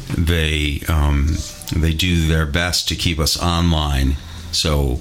[0.08, 1.36] they um,
[1.74, 4.16] they do their best to keep us online.
[4.52, 5.00] So,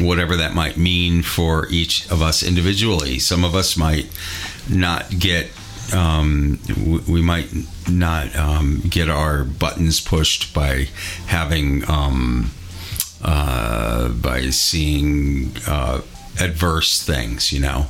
[0.00, 4.06] whatever that might mean for each of us individually, some of us might
[4.68, 5.50] not get.
[5.92, 6.58] Um,
[7.06, 7.52] we might
[7.90, 10.88] not um, get our buttons pushed by
[11.26, 12.50] having um,
[13.22, 16.00] uh, by seeing uh,
[16.40, 17.86] adverse things, you know,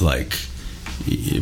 [0.00, 0.34] like.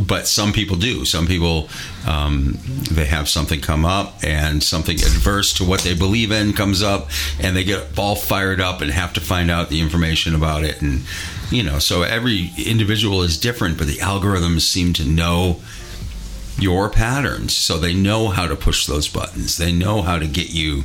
[0.07, 1.05] But some people do.
[1.05, 1.69] Some people
[2.07, 2.59] um,
[2.91, 7.11] they have something come up, and something adverse to what they believe in comes up,
[7.41, 10.81] and they get all fired up and have to find out the information about it.
[10.81, 11.03] And
[11.51, 15.61] you know, so every individual is different, but the algorithms seem to know
[16.59, 20.51] your patterns so they know how to push those buttons they know how to get
[20.51, 20.83] you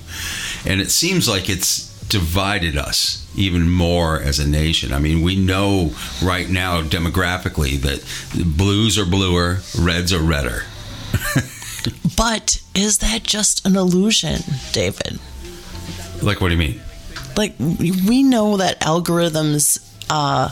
[0.68, 5.36] and it seems like it's divided us even more as a nation i mean we
[5.36, 5.92] know
[6.24, 8.04] right now demographically that
[8.58, 10.64] blues are bluer reds are redder
[12.16, 14.42] But is that just an illusion,
[14.72, 15.20] David?
[16.22, 16.82] like what do you mean
[17.36, 20.50] Like we know that algorithms uh,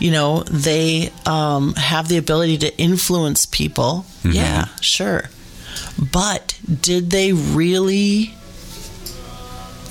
[0.00, 4.04] you know, they um, have the ability to influence people.
[4.24, 5.30] Yeah, sure.
[6.12, 8.34] But did they really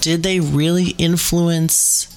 [0.02, 2.08] did they really influence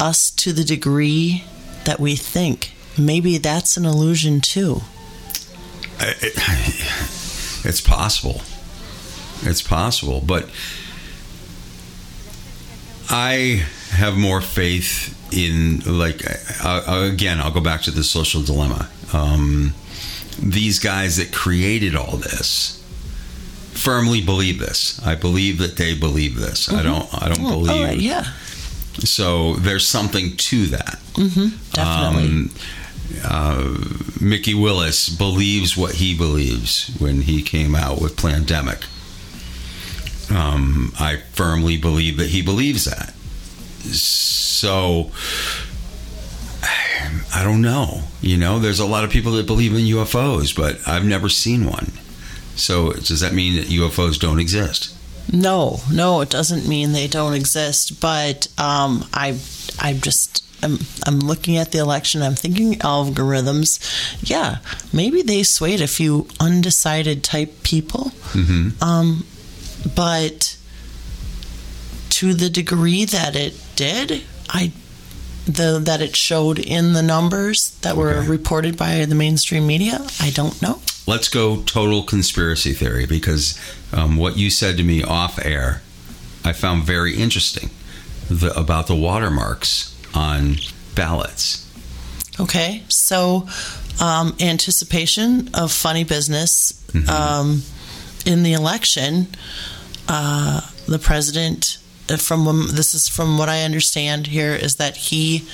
[0.00, 1.44] us to the degree
[1.84, 2.72] that we think?
[2.98, 4.82] Maybe that's an illusion too.
[6.00, 6.32] It,
[7.64, 8.42] it's possible.
[9.42, 10.48] It's possible, but
[13.08, 16.22] I have more faith in like
[16.64, 17.40] again.
[17.40, 18.88] I'll go back to the social dilemma.
[19.12, 19.74] Um,
[20.38, 22.81] these guys that created all this
[23.72, 25.00] firmly believe this.
[25.04, 26.72] I believe that they believe this.
[26.72, 27.08] I don't.
[27.22, 27.70] I don't Oh, believe.
[27.70, 28.24] all right, yeah,
[29.00, 30.98] So there's something to that.
[31.72, 32.28] definitely.
[32.28, 32.50] Um,
[33.24, 33.78] uh,
[34.20, 38.84] Mikki Willis believes what he believes when he came out with Plandemic.
[40.34, 43.12] Um, I firmly believe that he believes that.
[43.94, 45.10] So
[47.34, 48.02] I don't know.
[48.20, 51.64] You know, there's a lot of people that believe in UFOs, but I've never seen
[51.66, 51.90] one.
[52.56, 54.94] So does that mean that UFOs don't exist?
[55.32, 58.00] No, no, it doesn't mean they don't exist.
[58.00, 59.38] But um, I,
[59.80, 62.22] I just, I'm, I'm looking at the election.
[62.22, 63.78] I'm thinking algorithms.
[64.22, 64.58] Yeah,
[64.92, 68.12] maybe they swayed a few undecided type people.
[68.82, 69.24] Um,
[69.94, 70.56] but
[72.10, 74.72] to the degree that it did, I,
[75.46, 78.28] the that it showed in the numbers that were Okay.
[78.28, 80.80] reported by the mainstream media, I don't know.
[81.06, 83.58] let's go total conspiracy theory because
[83.92, 85.82] um, what you said to me off air,
[86.44, 87.70] I found very interesting
[88.30, 90.56] the, about the watermarks on
[90.94, 91.66] ballots.
[92.38, 93.48] Okay, so
[94.00, 96.72] um, anticipation of funny business
[97.08, 97.62] um,
[98.24, 99.26] in the election.
[100.08, 101.78] Uh, the president,
[102.18, 105.46] from um, this is from what I understand here, is that he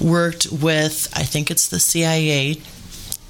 [0.00, 2.60] worked with I think it's the CIA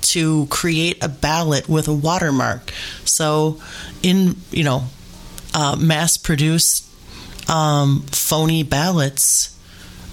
[0.02, 2.72] to create a ballot with a watermark.
[3.04, 3.60] So,
[4.02, 4.84] in you know,
[5.54, 6.84] uh, mass produced
[7.48, 9.52] um, phony ballots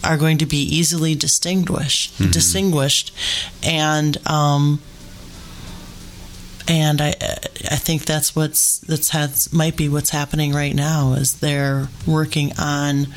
[0.03, 3.13] are going to be easily distinguished distinguished
[3.63, 4.81] and um
[6.67, 7.09] and I
[7.71, 12.53] I think that's what's that's has might be what's happening right now is they're working
[12.57, 13.07] on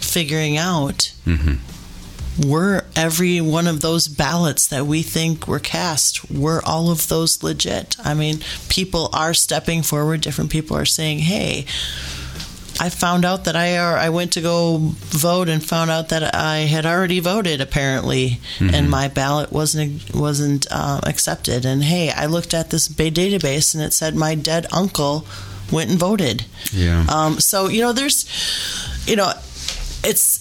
[0.00, 2.48] figuring out mm-hmm.
[2.48, 7.42] were every one of those ballots that we think were cast were all of those
[7.42, 7.96] legit?
[8.02, 10.20] I mean people are stepping forward.
[10.20, 11.66] Different people are saying hey
[12.80, 16.34] I found out that I uh, I went to go vote and found out that
[16.34, 21.64] I had already voted apparently, and my ballot wasn't wasn't uh, accepted.
[21.64, 25.26] And hey, I looked at this database and it said my dead uncle
[25.72, 26.44] went and voted.
[26.72, 27.04] Yeah.
[27.08, 28.26] Um, so you know, there's,
[29.06, 29.32] you know,
[30.04, 30.38] it's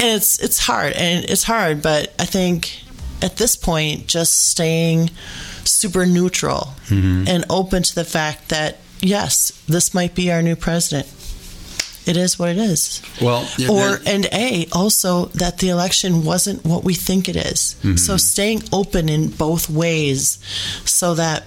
[0.00, 2.82] and it's it's hard and it's hard, but I think
[3.22, 5.10] at this point, just staying
[5.64, 11.06] super neutral and open to the fact that yes, this might be our new president.
[12.06, 13.02] It is what it is.
[13.20, 17.76] Well, yeah, or and a also that the election wasn't what we think it is.
[17.96, 20.38] So staying open in both ways,
[20.86, 21.44] so that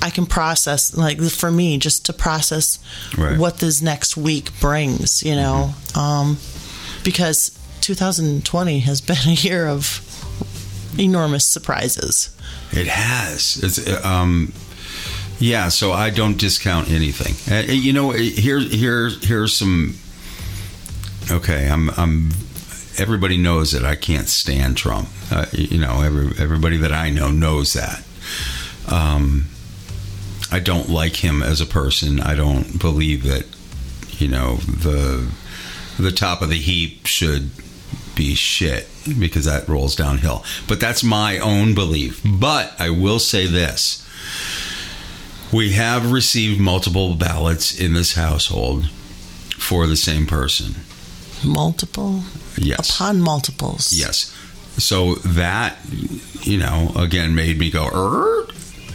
[0.00, 2.78] I can process, like for me, just to process
[3.16, 3.36] Right.
[3.36, 5.24] what this next week brings.
[5.24, 6.38] You know, um,
[7.02, 7.50] because
[7.80, 10.00] 2020 has been a year of
[10.96, 12.30] enormous surprises.
[12.70, 13.58] It has.
[13.64, 14.52] It's um,
[15.38, 15.68] yeah.
[15.68, 17.34] So I don't discount anything.
[17.52, 19.94] Uh, you know, here, here, here's some.
[21.30, 22.30] Okay, I'm, I'm.
[22.98, 25.08] Everybody knows that I can't stand Trump.
[25.30, 28.02] Uh, you know, every, everybody that I know knows that.
[28.90, 29.46] Um,
[30.50, 32.20] I don't like him as a person.
[32.20, 33.44] I don't believe that.
[34.20, 35.30] You know, the
[35.98, 37.50] the top of the heap should
[38.14, 38.88] be shit
[39.18, 40.44] because that rolls downhill.
[40.66, 42.20] But that's my own belief.
[42.24, 44.04] But I will say this.
[45.52, 48.90] We have received multiple ballots in this household
[49.56, 50.74] for the same person.
[51.44, 52.22] Multiple
[52.56, 52.90] Yes.
[52.90, 53.92] upon multiples.
[53.92, 54.34] Yes.
[54.76, 55.76] So that,
[56.42, 58.46] you know, again made me go, er.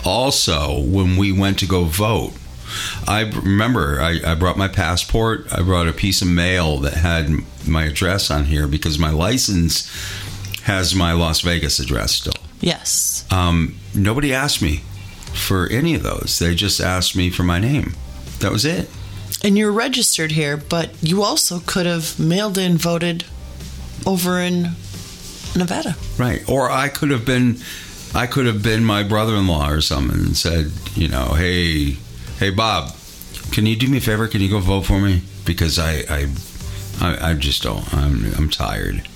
[0.06, 2.34] Also, when we went to go vote,
[3.08, 5.48] I remember I, I brought my passport.
[5.52, 7.30] I brought a piece of mail that had
[7.68, 9.90] my address on here because my license
[10.64, 12.34] has my Las Vegas address still.
[12.60, 13.26] Yes.
[13.32, 14.82] Um, nobody asked me
[15.34, 16.40] for any of those.
[16.40, 17.94] They just asked me for my name.
[18.40, 18.90] That was it.
[19.44, 23.26] And you're registered here, but you also could have mailed in voted
[24.06, 24.72] over in
[25.56, 25.96] Nevada.
[26.18, 26.48] Right.
[26.50, 27.58] Or I could have been
[28.16, 31.98] I could have been my brother-in-law or something and said, you know, hey,
[32.38, 32.94] hey Bob,
[33.52, 34.28] can you do me a favor?
[34.28, 35.22] Can you go vote for me?
[35.46, 36.28] Because I I
[37.02, 39.08] I, I just don't I'm I'm tired.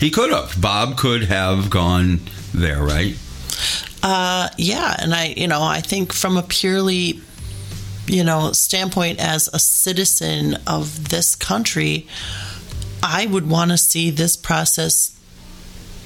[0.00, 0.60] He could have.
[0.60, 2.20] Bob could have gone
[2.52, 3.16] there, right?
[4.04, 7.20] Uh, yeah, and I, you know, I think from a purely,
[8.06, 12.06] you know, standpoint as a citizen of this country,
[13.02, 15.18] I would want to see this process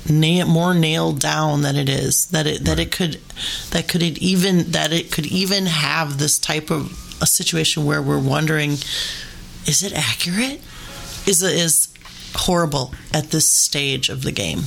[0.08, 2.26] na- more nailed down than it is.
[2.26, 3.20] That it that it could
[3.70, 8.00] that could it even that it could even have this type of a situation where
[8.00, 8.74] we're wondering,
[9.66, 10.60] is it accurate?
[11.26, 11.88] Is it is
[12.36, 14.60] horrible at this stage of the game?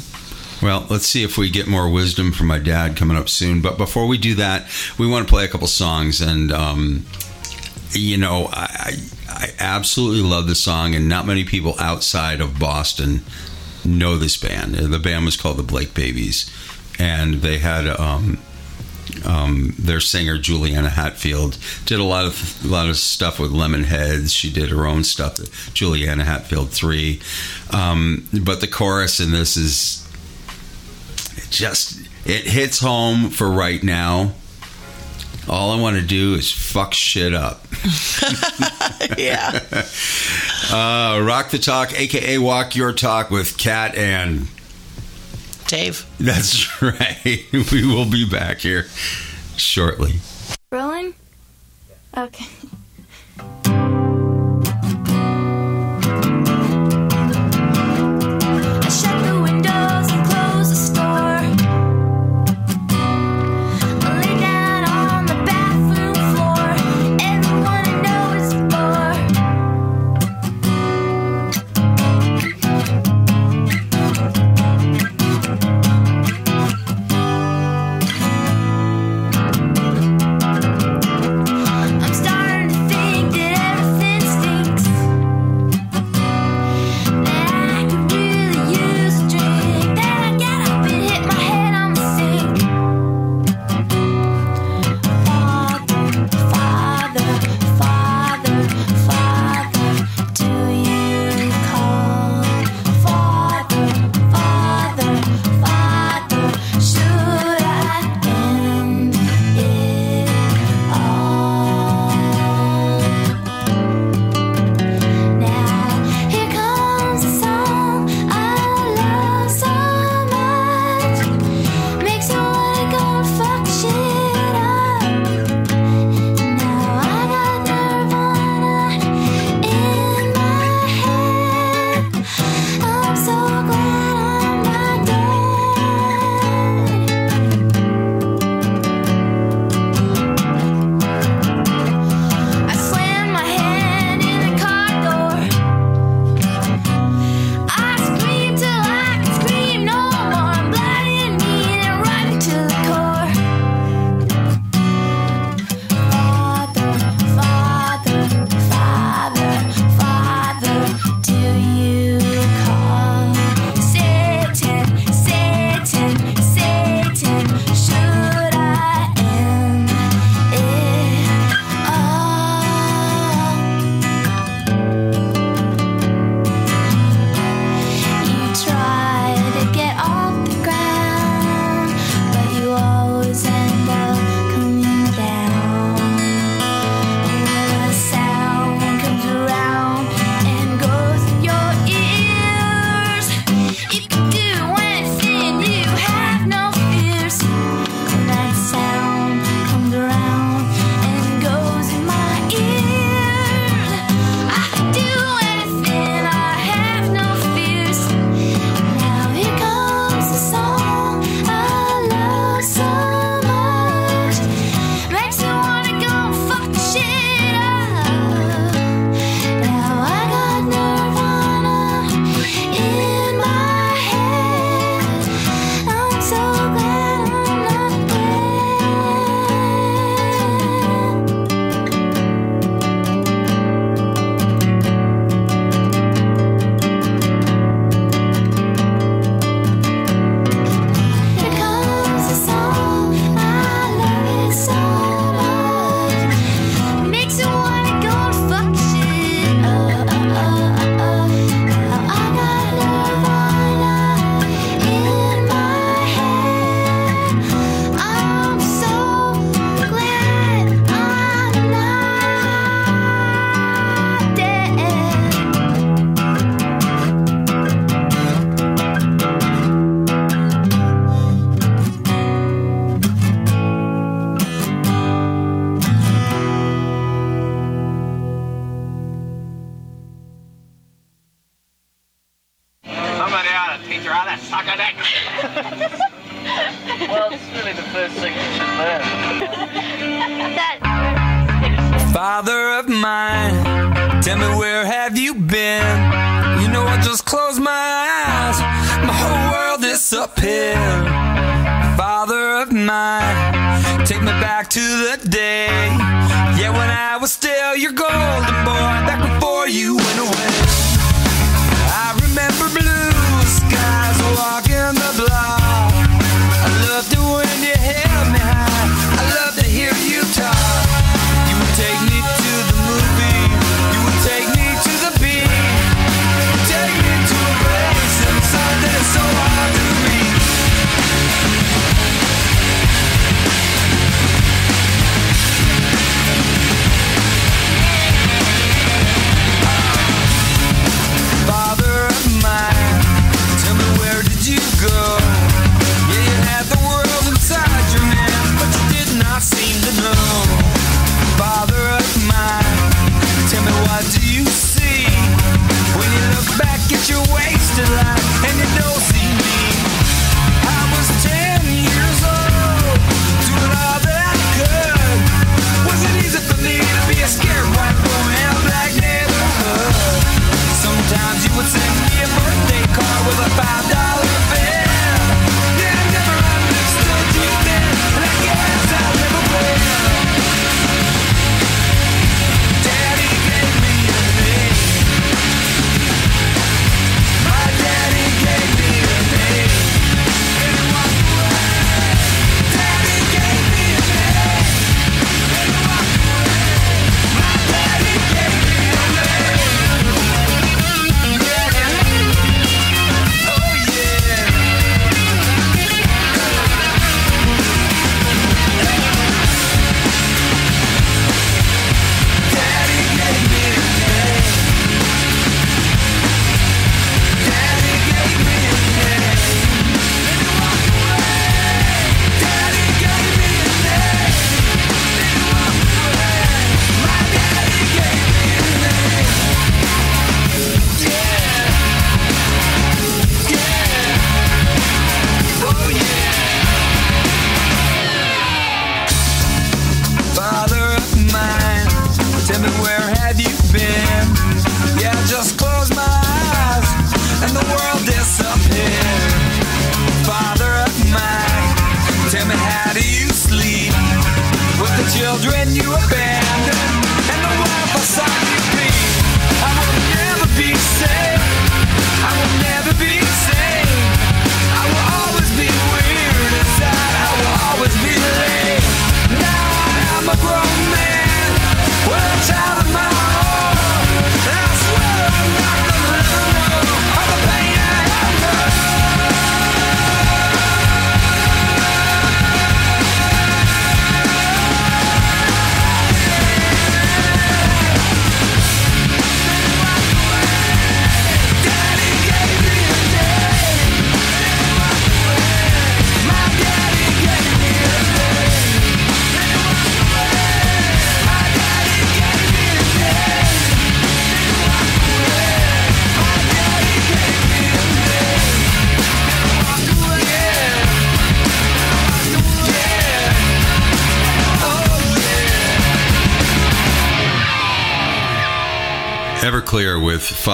[0.61, 3.61] Well, let's see if we get more wisdom from my dad coming up soon.
[3.61, 4.67] But before we do that,
[4.97, 6.21] we want to play a couple songs.
[6.21, 7.05] And, um,
[7.91, 8.95] you know, I,
[9.27, 13.21] I, absolutely love the song, and not many people outside of Boston
[13.83, 14.75] know this band.
[14.75, 16.49] The band was called the Blake Babies,
[16.99, 17.88] and they had.
[17.88, 18.39] Um,
[19.25, 24.33] um, their singer Juliana Hatfield did a lot of a lot of stuff with Lemonheads.
[24.33, 25.38] She did her own stuff,
[25.73, 27.19] Juliana Hatfield three.
[27.71, 30.07] Um, but the chorus in this is
[31.38, 34.34] it just it hits home for right now.
[35.49, 37.66] All I want to do is fuck shit up.
[39.18, 39.60] yeah.
[40.72, 44.48] Uh, rock the talk, aka walk your talk with Kat and
[45.68, 46.06] Dave.
[46.18, 47.45] that's right.
[47.74, 48.86] We will be back here
[49.58, 50.14] shortly.
[50.72, 51.14] Rolling?
[52.16, 52.45] Okay.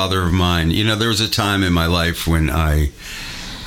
[0.07, 0.71] father of mine.
[0.71, 2.91] You know, there was a time in my life when I.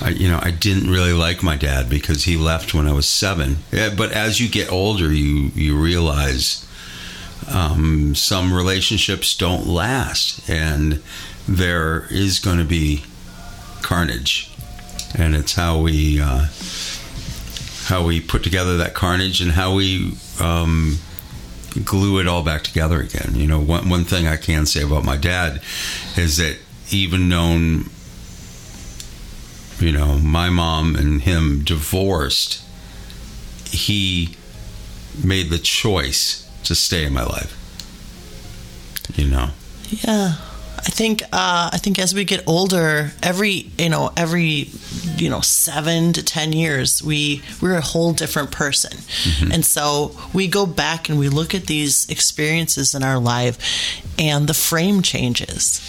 [0.02, 3.06] I, you know, I didn't really like my dad because he left when I was
[3.06, 3.58] seven.
[3.70, 6.66] But as you get older, you you realize
[7.52, 11.02] um, some relationships don't last, and
[11.46, 13.04] there is going to be
[13.82, 14.50] carnage,
[15.14, 16.46] and it's how we uh,
[17.84, 20.96] how we put together that carnage and how we um,
[21.84, 23.34] glue it all back together again.
[23.34, 25.60] You know, one, one thing I can say about my dad
[26.16, 26.58] is that
[26.90, 27.86] even known,
[29.78, 32.62] you know, my mom and him divorced,
[33.66, 34.36] he
[35.22, 37.56] made the choice to stay in my life.
[39.16, 39.50] You know?
[39.88, 40.36] Yeah.
[40.86, 44.70] I think uh, I think as we get older, every you know every
[45.16, 48.92] you know seven to ten years, we we're a whole different person,
[49.52, 53.58] and so we go back and we look at these experiences in our life,
[54.18, 55.80] and the frame changes.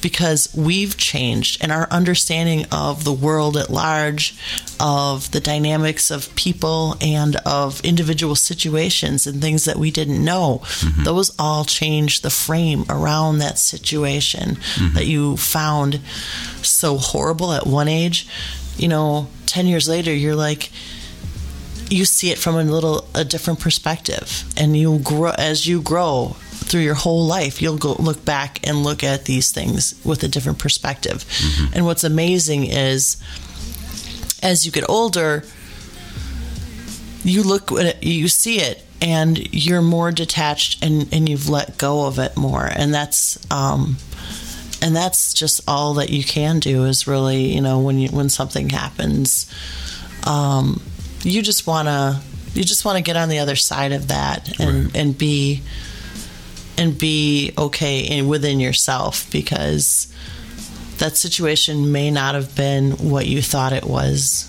[0.00, 4.36] Because we've changed and our understanding of the world at large,
[4.80, 10.60] of the dynamics of people and of individual situations and things that we didn't know,
[10.62, 11.04] mm-hmm.
[11.04, 14.94] those all change the frame around that situation mm-hmm.
[14.94, 16.00] that you found
[16.62, 18.26] so horrible at one age.
[18.76, 20.70] You know, 10 years later, you're like,
[21.90, 24.44] you see it from a little a different perspective.
[24.56, 26.36] And you grow as you grow
[26.68, 30.28] through your whole life you'll go look back and look at these things with a
[30.28, 31.24] different perspective.
[31.24, 31.74] Mm-hmm.
[31.74, 33.16] And what's amazing is
[34.42, 35.42] as you get older
[37.24, 41.76] you look at it you see it and you're more detached and and you've let
[41.78, 43.96] go of it more and that's um
[44.80, 48.28] and that's just all that you can do is really you know when you when
[48.28, 49.52] something happens
[50.24, 50.80] um
[51.22, 52.20] you just want to
[52.54, 54.96] you just want to get on the other side of that and Right.
[54.96, 55.62] and be
[56.76, 60.06] and be okay in within yourself because
[60.98, 64.44] that situation may not have been what you thought it was.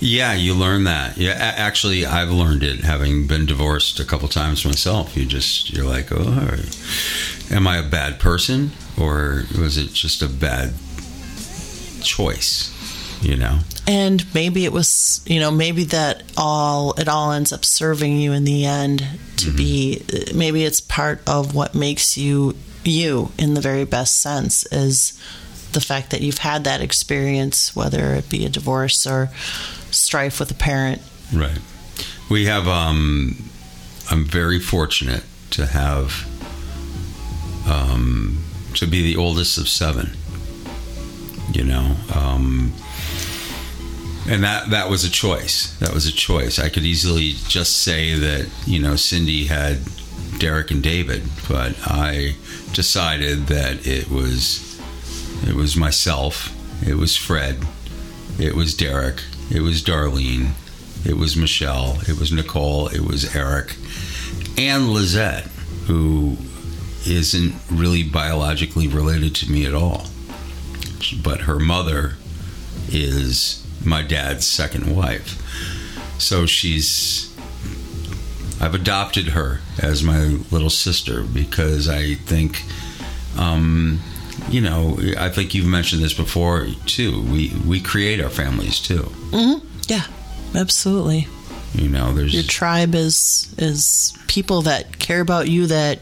[0.00, 1.16] Yeah, you learn that.
[1.16, 5.16] Yeah, actually, I've learned it having been divorced a couple times myself.
[5.16, 6.58] You just you're like, oh,
[7.50, 10.74] am I a bad person or was it just a bad
[12.02, 12.70] choice?
[13.22, 13.60] You know.
[13.86, 18.32] And maybe it was, you know, maybe that all it all ends up serving you
[18.32, 19.06] in the end
[19.38, 20.02] to be
[20.34, 25.18] maybe it's part of what makes you you in the very best sense is
[25.72, 29.30] the fact that you've had that experience whether it be a divorce or
[29.90, 31.02] strife with a parent.
[31.32, 31.58] Right.
[32.30, 32.66] We have.
[32.68, 33.36] Um,
[34.10, 36.26] I'm very fortunate to have.
[37.66, 38.44] Um,
[38.74, 40.16] to be the oldest of seven.
[41.52, 41.96] You know.
[42.14, 42.72] Um,
[44.26, 45.76] and that that was a choice.
[45.78, 46.58] That was a choice.
[46.58, 49.78] I could easily just say that you know Cindy had
[50.38, 52.36] Derek and David, but I
[52.72, 54.80] decided that it was
[55.46, 56.52] it was myself.
[56.86, 57.64] It was Fred.
[58.38, 59.22] It was Derek.
[59.50, 60.52] It was Darlene.
[61.04, 61.98] It was Michelle.
[62.08, 62.88] It was Nicole.
[62.88, 63.76] It was Eric.
[64.56, 65.46] And Lizette,
[65.86, 66.36] who
[67.06, 70.06] isn't really biologically related to me at all.
[71.22, 72.14] But her mother
[72.88, 75.40] is my dad's second wife.
[76.20, 77.30] So she's.
[78.60, 80.20] I've adopted her as my
[80.50, 82.62] little sister because I think
[83.36, 84.00] um,
[84.48, 87.22] you know, I think you've mentioned this before too.
[87.22, 89.10] We we create our families too.
[89.88, 90.04] Yeah,
[90.54, 91.28] absolutely.
[91.74, 95.98] You know, there's Your tribe is is people that care about you that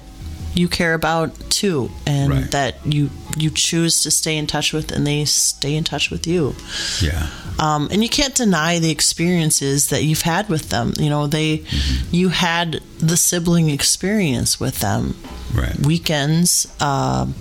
[0.55, 2.51] you care about too and Right.
[2.51, 6.26] that you you choose to stay in touch with and they stay in touch with
[6.26, 6.54] you.
[7.00, 7.28] yeah,
[7.59, 10.92] um, and you can't deny the experiences that you've had with them.
[10.98, 11.64] You know, they,
[12.10, 15.16] you had the sibling experience with them.
[15.54, 15.78] right.
[15.78, 17.34] Weekends, um,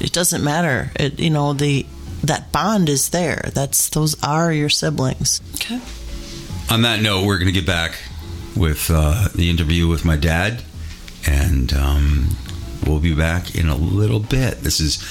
[0.00, 0.90] it doesn't matter.
[0.96, 1.86] It, you know, the
[2.24, 3.50] that bond is there.
[3.54, 5.40] That's those are your siblings.
[5.54, 5.80] Okay.
[6.70, 7.98] On that note, we're going to get back
[8.56, 10.62] with uh, the interview with my dad,
[11.26, 12.36] and um,
[12.86, 14.60] we'll be back in a little bit.
[14.60, 15.02] This is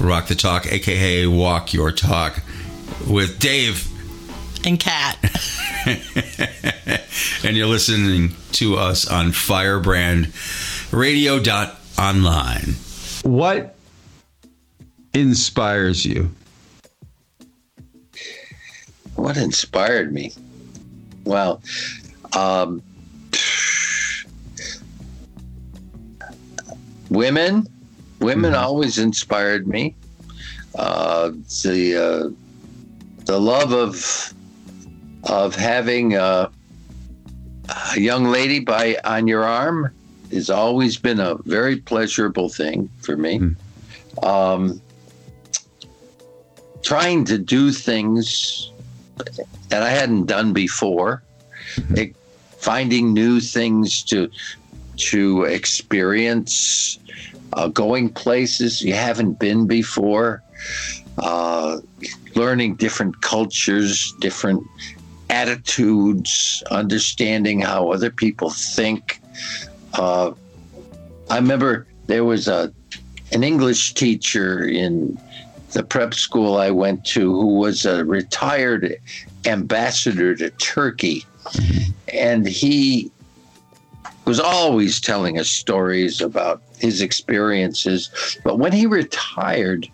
[0.00, 2.42] Rock the Talk, aka Walk Your Talk,
[3.08, 3.88] with Dave.
[4.64, 5.16] And Kat,
[7.44, 10.32] and you're listening to us on Firebrand
[10.92, 12.74] Radio.online.
[13.22, 13.74] What
[15.14, 16.30] inspires you?
[19.14, 20.32] What inspired me?
[21.24, 21.60] Well,
[22.36, 22.82] um,
[27.10, 27.68] women,
[28.20, 29.94] women always inspired me.
[30.74, 31.30] Uh,
[31.62, 34.32] the uh, the love of
[35.24, 36.50] of having a,
[37.94, 39.92] a young lady by on your arm
[40.32, 43.40] has always been a very pleasurable thing for me.
[44.22, 44.80] Um,
[46.82, 48.72] trying to do things
[49.68, 51.22] that I hadn't done before,
[51.96, 52.10] eh,
[52.58, 54.30] finding new things to
[54.96, 56.98] to experience,
[57.52, 60.42] uh, going places you haven't been before,
[61.18, 61.78] uh,
[62.34, 64.62] learning different cultures, different
[65.30, 69.20] attitudes, understanding how other people think.
[69.94, 70.32] Uh,
[71.30, 72.72] I remember there was a
[73.32, 75.18] an English teacher in
[75.72, 78.96] the prep school I went to who was a retired
[79.44, 81.24] ambassador to Turkey.
[82.12, 83.10] And he
[84.28, 88.10] was always telling us stories about his experiences.
[88.44, 89.88] But when he retired,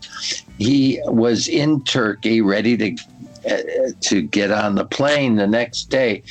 [0.58, 2.96] he was in Turkey, ready to
[3.48, 3.58] uh,
[4.00, 6.22] to get on the plane the next day,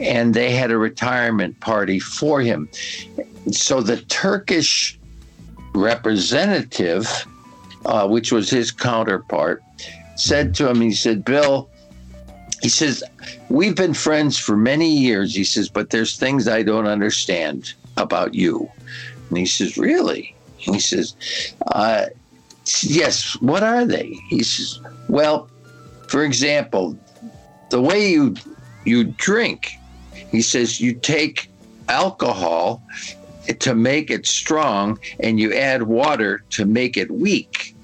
[0.00, 2.68] and they had a retirement party for him.
[3.52, 4.98] So the Turkish
[5.74, 7.06] representative,
[7.84, 9.62] uh, which was his counterpart,
[10.16, 11.68] said to him, he said, Bill,
[12.64, 13.04] he says,
[13.50, 15.34] We've been friends for many years.
[15.34, 18.70] He says, But there's things I don't understand about you.
[19.28, 20.34] And he says, Really?
[20.64, 21.14] And he says,
[21.66, 22.06] uh,
[22.80, 24.18] Yes, what are they?
[24.30, 24.80] He says,
[25.10, 25.50] Well,
[26.08, 26.98] for example,
[27.68, 28.34] the way you
[28.86, 29.74] you drink,
[30.30, 31.50] he says, you take
[31.90, 32.82] alcohol
[33.58, 37.76] to make it strong and you add water to make it weak.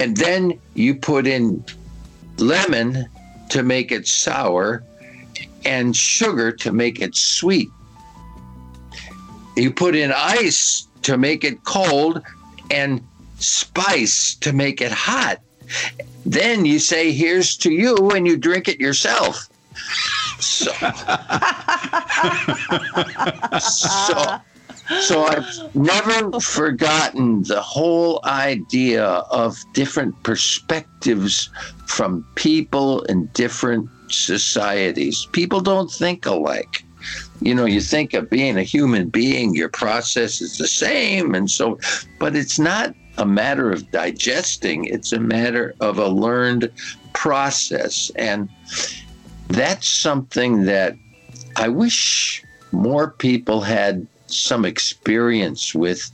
[0.00, 1.64] And then you put in
[2.38, 3.08] lemon
[3.50, 4.82] to make it sour
[5.64, 7.70] and sugar to make it sweet.
[9.56, 12.22] You put in ice to make it cold
[12.70, 13.02] and
[13.38, 15.40] spice to make it hot.
[16.24, 19.48] Then you say, Here's to you, and you drink it yourself.
[20.40, 20.70] So,
[23.58, 24.40] so,
[25.00, 31.50] so I've never forgotten the whole idea of different perspectives
[31.86, 35.26] from people in different societies.
[35.32, 36.84] People don't think alike.
[37.40, 41.34] You know, you think of being a human being, your process is the same.
[41.34, 41.78] And so,
[42.18, 46.70] but it's not a matter of digesting, it's a matter of a learned
[47.12, 48.10] process.
[48.16, 48.48] And
[49.48, 50.96] that's something that
[51.56, 52.42] I wish
[52.72, 56.10] more people had some experience with,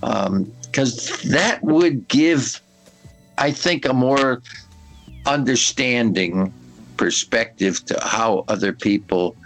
[0.00, 2.60] because that would give,
[3.38, 4.42] I think, a more
[5.26, 6.52] understanding
[6.96, 9.36] perspective to how other people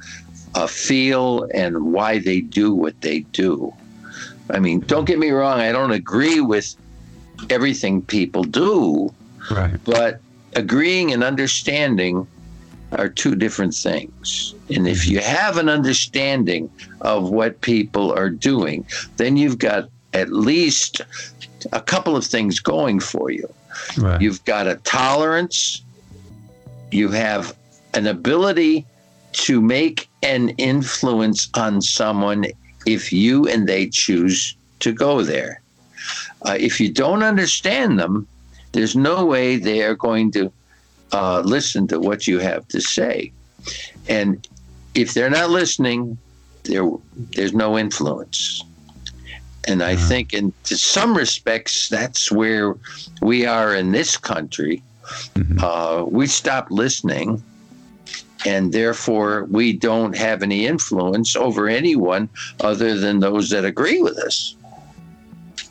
[0.55, 3.73] uh, feel and why they do what they do.
[4.51, 6.75] I mean, don't get me wrong, I don't agree with
[7.49, 9.15] everything people do,
[9.51, 9.83] Right.
[9.85, 10.21] but
[10.55, 12.27] agreeing and understanding
[12.93, 14.55] are two different things.
[14.69, 18.85] And if you have an understanding of what people are doing,
[19.17, 21.01] then you've got at least
[21.73, 23.49] a couple of things going for you.
[23.97, 24.21] Right.
[24.21, 25.83] You've got a tolerance,
[26.91, 27.57] you have
[27.95, 28.87] an ability
[29.33, 32.47] to make an influence on someone
[32.87, 35.61] if you and they choose to go there.
[36.47, 38.27] Uh, if you don't understand them,
[38.73, 40.53] there's no way they are going to
[41.13, 43.33] uh, listen to what you have to say.
[44.09, 44.47] And
[44.95, 46.19] if they're not listening,
[46.65, 46.89] there
[47.35, 48.65] there's no influence.
[49.69, 52.77] And I think, in to some respects, that's where
[53.21, 54.83] we are in this country.
[55.61, 57.43] Uh, we stop listening,
[58.47, 62.29] and therefore we don't have any influence over anyone
[62.61, 64.55] other than those that agree with us.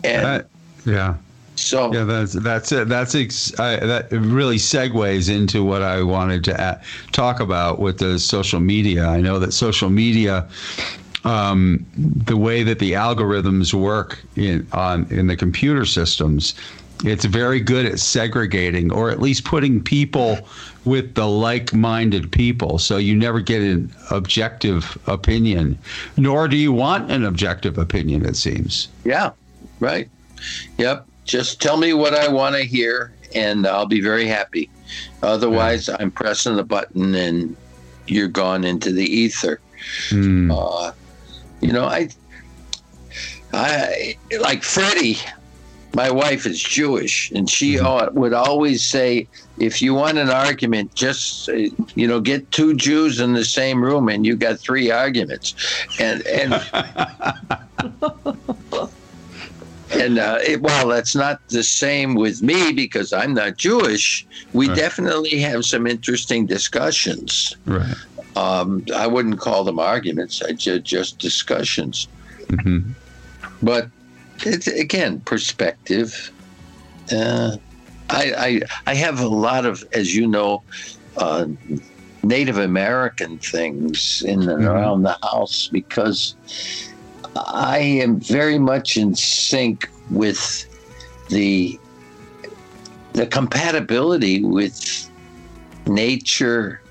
[0.03, 0.45] And
[0.85, 1.15] yeah.
[1.59, 2.87] So, Yeah, that's that's it.
[2.87, 6.81] That's ex- I, that really segues into what I wanted to a
[7.11, 9.05] talk about with the social media.
[9.05, 10.47] I know that social media,
[11.23, 16.55] um, the way that the algorithms work in on in the computer systems,
[17.03, 20.37] it's very good at segregating or at least putting people
[20.85, 22.79] with the like-minded people.
[22.79, 25.77] So you never get an objective opinion,
[26.17, 28.25] nor do you want an objective opinion.
[28.25, 28.87] It seems.
[29.03, 29.31] Yeah,
[29.79, 30.09] right.
[30.77, 31.08] Yep.
[31.29, 34.67] Just tell me what I want to hear, and I'll be very happy.
[35.21, 37.55] Otherwise, I'm pressing the button, and
[38.07, 39.61] you're gone into the ether.
[40.09, 40.49] Hmm.
[40.49, 40.91] Uh,
[41.61, 42.09] you know, I,
[43.53, 45.19] I like Freddie.
[45.93, 49.27] My wife is Jewish, and she al- would always say,
[49.59, 54.09] "If you want an argument, just you know, get two Jews in the same room,
[54.09, 55.53] and you got three arguments."
[55.99, 56.53] And and
[59.91, 64.67] and uh, it, while that's not the same with me because I'm not Jewish, we
[64.67, 64.75] Right.
[64.77, 67.55] definitely have some interesting discussions.
[67.65, 67.95] Right.
[68.35, 72.07] Um, I wouldn't call them arguments; I ju- just discussions.
[72.61, 72.79] hmm
[73.61, 73.89] But
[74.45, 76.31] it's again perspective.
[77.11, 77.57] Uh,
[78.09, 78.61] I, I
[78.91, 80.63] I have a lot of, as you know,
[81.17, 81.45] uh,
[82.23, 84.67] Native American things in and Mhm.
[84.67, 86.35] around the house because
[87.47, 90.65] I am very much in sync with
[91.29, 91.79] the
[93.13, 95.09] the compatibility with
[95.87, 96.81] nature,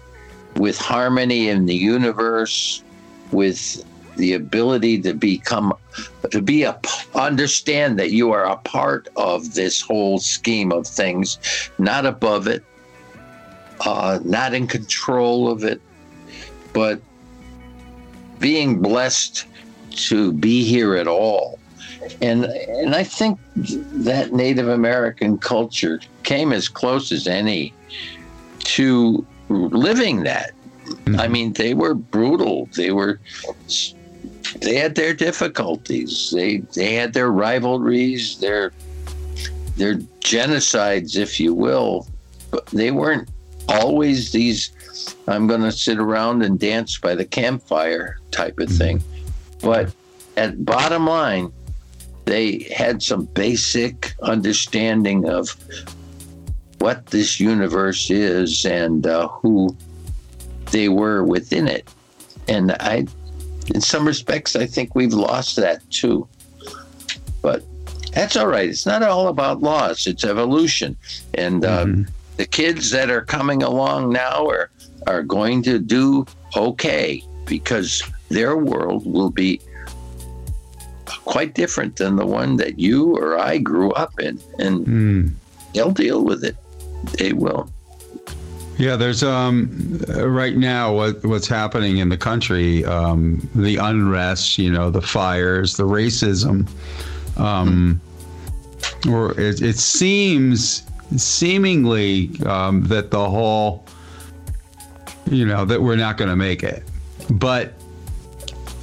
[0.57, 2.83] with harmony in the universe,
[3.31, 3.85] with
[4.17, 5.73] the ability to become
[6.31, 6.79] to be a
[7.15, 11.39] understand that you are a part of this whole scheme of things
[11.79, 12.65] not above it
[13.81, 15.81] uh, not in control of it
[16.73, 17.01] but
[18.41, 19.47] being blessed
[19.99, 21.59] to be here at all.
[22.23, 27.75] And and I think that Native American culture came as close as any
[28.61, 30.53] to living that.
[30.87, 31.33] I mm-hmm.
[31.33, 32.69] mean, they were brutal.
[32.75, 33.21] They were
[34.61, 36.31] they had their difficulties.
[36.35, 38.73] They they had their rivalries, their
[39.77, 42.07] their genocides, if you will.
[42.51, 43.29] But they weren't
[43.69, 44.71] always these
[45.27, 48.79] I'm going to sit around and dance by the campfire type of mm-hmm.
[48.79, 49.05] thing.
[49.61, 49.95] But
[50.37, 51.53] at bottom line,
[52.25, 55.49] they had some basic understanding of
[56.79, 59.75] what this universe is and uh, who
[60.71, 61.89] they were within it.
[62.47, 63.07] And I,
[63.75, 66.29] in some respects, I think we've lost that too.
[67.43, 67.65] But
[68.13, 68.69] that's all right.
[68.69, 70.97] It's not all about loss, it's evolution.
[71.35, 71.87] And uh,
[72.37, 74.71] the kids that are coming along now are,
[75.07, 76.27] are going to do
[76.57, 79.61] okay because their world will be
[81.25, 84.41] quite different than the one that you or I grew up in.
[84.59, 85.27] And Hmm.
[85.75, 86.57] they'll deal with it.
[87.19, 87.71] They will.
[88.79, 94.71] Yeah, there's um right now what what's happening in the country, um, the unrest, you
[94.71, 96.69] know, the fires, the racism,
[97.37, 98.01] um,
[99.09, 100.83] or it, it seems
[101.17, 103.85] seemingly um, that the whole,
[105.31, 106.85] you know, that we're not going to make it,
[107.31, 107.73] but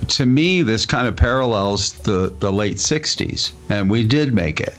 [0.10, 4.76] to me, this kind of parallels the the late '60s, and we did make it.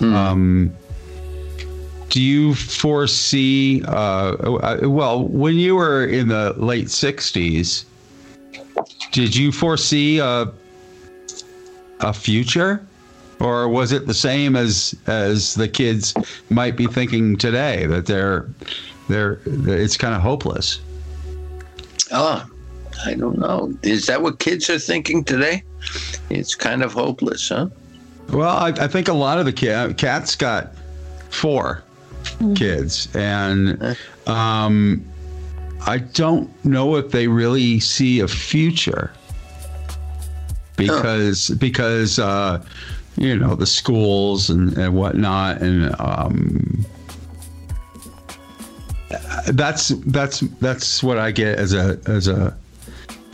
[0.00, 0.72] Um,
[2.08, 7.84] do you foresee uh, uh, well when you were in the late 60s
[9.12, 10.52] did you foresee a,
[12.00, 12.84] a future?
[13.40, 16.12] Or was it the same as as the kids
[16.50, 18.46] might be thinking today that they're
[19.08, 20.80] they're it's kind of hopeless?
[22.12, 22.44] Oh,
[23.04, 23.72] I don't know.
[23.82, 25.62] Is that what kids are thinking today?
[26.28, 27.68] It's kind of hopeless, huh?
[28.30, 30.74] Well, I, I think a lot of the kids, Kat Kat's got
[31.30, 31.82] 4
[32.54, 33.96] kids, and
[34.26, 35.04] um,
[35.86, 39.12] I don't know if they really see a future
[40.76, 42.62] because because uh,
[43.16, 46.84] you know the schools and, and whatnot, and um,
[49.48, 52.56] that's that's that's what I get as a as a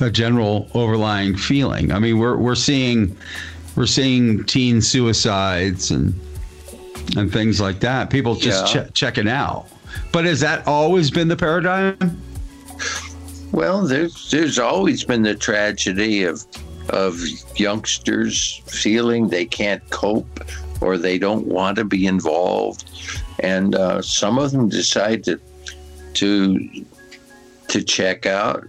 [0.01, 1.93] a general overlying feeling.
[1.93, 3.17] I mean, we're we're seeing
[3.77, 6.19] we're seeing teen suicides and
[7.17, 8.11] and things like that.
[8.11, 8.85] People just Yeah.
[8.85, 9.67] che- checking out.
[10.13, 12.21] But has that always been the paradigm?
[13.53, 16.45] Well, there's there's always been the tragedy of
[16.91, 17.19] of
[17.57, 20.41] youngsters feeling they can't cope
[20.81, 22.91] or they don't want to be involved,
[23.41, 25.41] and uh, some of them decide to
[26.15, 26.69] to
[27.69, 28.69] to check out.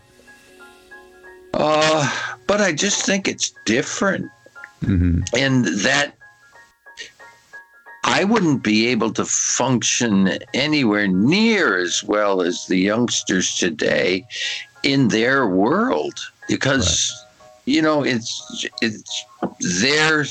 [1.53, 2.10] Uh,
[2.48, 4.30] but I just think it's different,
[4.84, 5.22] Mm-hmm.
[5.36, 6.14] and that
[8.03, 14.26] I wouldn't be able to function anywhere near as well as the youngsters today
[14.84, 16.14] in their world
[16.48, 17.11] because
[17.65, 19.26] you know it's it's
[19.82, 20.26] their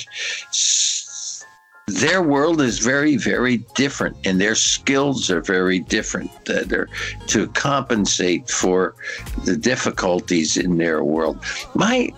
[1.86, 6.30] their world is very very different and their skills are very different.
[6.46, 6.88] That are
[7.28, 8.96] to compensate for
[9.44, 11.38] the difficulties in their world.
[11.74, 12.10] My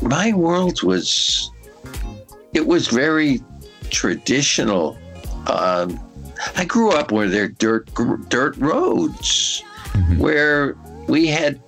[0.00, 1.50] my world was
[2.54, 3.42] it was very
[3.90, 4.96] traditional.
[5.48, 6.00] Um,
[6.56, 7.90] I grew up where there dirt
[8.28, 9.62] dirt roads,
[10.18, 10.76] where
[11.08, 11.60] we had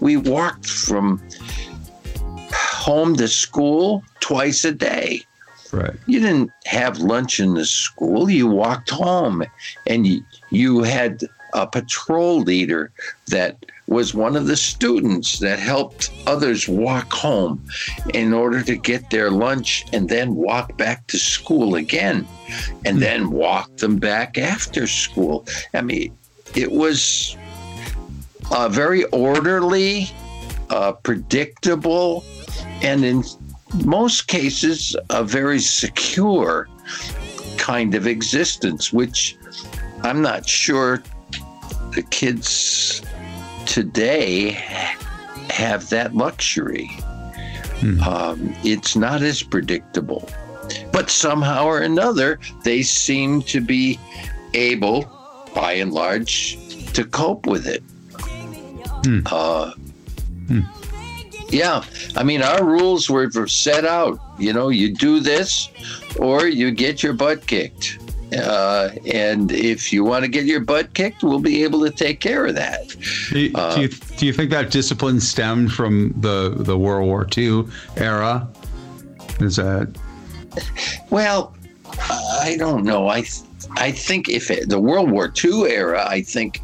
[0.00, 1.20] we walked from
[2.52, 5.24] home to school twice a day.
[5.74, 5.96] Right.
[6.06, 8.30] You didn't have lunch in the school.
[8.30, 9.44] You walked home,
[9.86, 11.22] and you, you had
[11.52, 12.92] a patrol leader
[13.28, 17.64] that was one of the students that helped others walk home
[18.14, 22.26] in order to get their lunch and then walk back to school again
[22.84, 25.46] and then walk them back after school.
[25.74, 26.16] I mean,
[26.54, 27.36] it was
[28.50, 30.10] uh, very orderly,
[30.70, 32.24] uh, predictable,
[32.82, 33.22] and in
[33.84, 36.68] most cases, a very secure
[37.58, 39.36] kind of existence, which
[40.02, 41.02] I'm not sure
[41.94, 43.02] the kids
[43.66, 44.50] today
[45.50, 46.90] have that luxury.
[48.06, 50.28] Um, it's not as predictable.
[50.92, 53.98] But somehow or another, they seem to be
[54.54, 55.10] able,
[55.54, 56.56] by and large,
[56.92, 57.82] to cope with it.
[59.26, 59.72] Uh,
[61.54, 61.84] Yeah,
[62.16, 64.18] I mean, our rules were set out.
[64.40, 65.68] You know, you do this
[66.18, 67.98] or you get your butt kicked.
[68.36, 72.18] Uh, and if you want to get your butt kicked, we'll be able to take
[72.18, 72.88] care of that.
[73.30, 77.24] Do you, do you do you think that discipline stemmed from the the World War
[77.36, 77.66] II
[77.96, 78.48] era?
[79.38, 79.96] Is that
[81.10, 81.54] Well,
[82.00, 83.06] I don't know.
[83.08, 83.24] I
[83.76, 86.60] I think if it, the World War II era, I think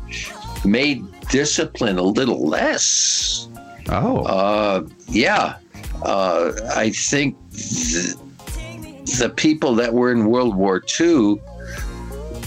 [0.65, 3.49] made discipline a little less.
[3.91, 4.25] Oh.
[4.25, 5.57] Uh, yeah,
[6.03, 8.15] uh, I think th-
[9.19, 11.41] the people that were in World War II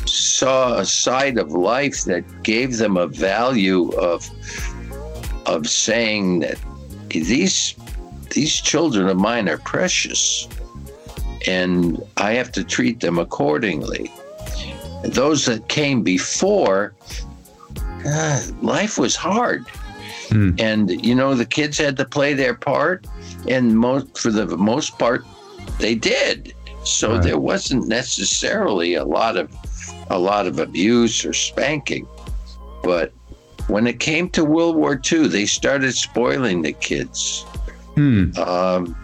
[0.06, 4.30] saw a side of life that gave them a value of
[5.45, 6.57] of saying that
[7.10, 7.76] these
[8.32, 10.48] these children of mine are precious,
[11.45, 14.11] and I have to treat them accordingly.
[15.03, 16.94] Those that came before,
[18.06, 19.65] uh, life was hard
[20.32, 23.06] and you know the kids had to play their part
[23.48, 25.26] and most for the most part
[25.80, 26.54] they did.
[26.84, 27.24] So Right.
[27.24, 29.50] there wasn't necessarily a lot of
[30.10, 32.08] a lot of abuse or spanking.
[32.84, 33.14] But
[33.68, 37.45] when it came to world war ii they started spoiling the kids.
[37.95, 38.32] Hmm.
[38.40, 38.95] um,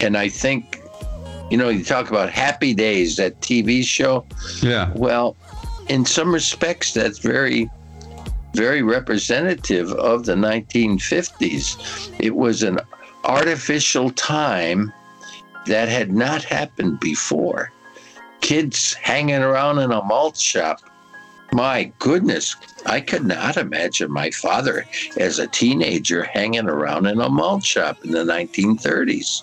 [0.00, 0.82] and i think
[1.50, 4.24] you know you talk about happy days that tv show.
[4.62, 4.92] Yeah.
[4.96, 5.36] Well,
[5.88, 7.68] in some respects, that's very,
[8.54, 12.10] very representative of the 1950s.
[12.18, 12.80] It was an
[13.24, 14.92] artificial time
[15.66, 17.70] that had not happened before.
[18.40, 20.80] Kids hanging around in a malt shop.
[21.52, 22.56] My goodness,
[22.86, 24.86] I could not imagine my father
[25.16, 29.42] as a teenager hanging around in a malt shop in the 1930s.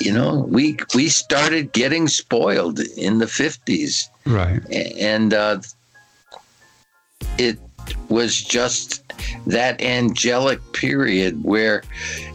[0.00, 5.60] You know, we we started getting spoiled in the 50s right and uh,
[7.38, 7.58] it
[8.08, 9.02] was just
[9.46, 11.82] that angelic period where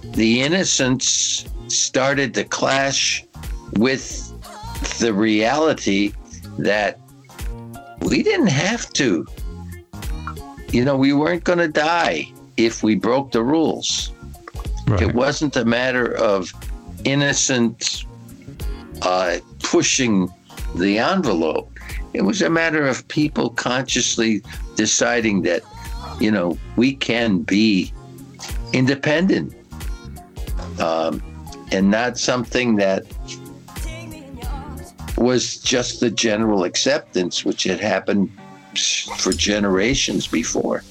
[0.03, 3.25] the innocence started to clash
[3.73, 4.23] with
[4.99, 6.13] the reality
[6.57, 6.99] that
[8.01, 9.25] we didn't have to.
[10.71, 14.11] You know, we weren't going to die if we broke the rules.
[14.87, 16.51] right It wasn't a matter of
[17.05, 18.05] innocent
[19.01, 20.29] uh, pushing
[20.75, 21.76] the envelope.
[22.17, 24.41] It was a matter of people consciously
[24.75, 25.61] deciding that,
[26.19, 27.93] you know, we can be
[28.73, 29.53] independent
[30.79, 31.21] um,
[31.71, 33.05] and not something that
[35.15, 38.31] was just the general acceptance, which had happened
[39.17, 40.83] for generations before.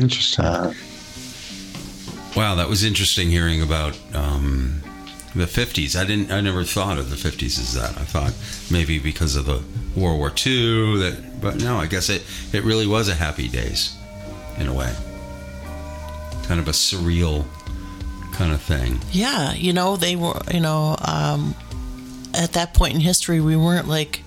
[0.00, 0.72] interesting Uh,
[2.34, 4.82] Wow, that was interesting hearing about um,
[5.34, 5.96] the 50s.
[5.96, 6.30] I didn't.
[6.30, 7.96] I never thought of the 50s as that.
[7.96, 8.34] I thought
[8.70, 9.62] maybe because of the
[9.96, 11.76] World War II that, but no.
[11.78, 13.96] I guess it it really was a happy days,
[14.58, 14.94] in a way.
[16.44, 17.44] Kind of a surreal
[18.32, 19.00] kind of thing.
[19.12, 21.54] Yeah, you know, they were, you know, um,
[22.34, 24.22] at that point in history, we weren't like,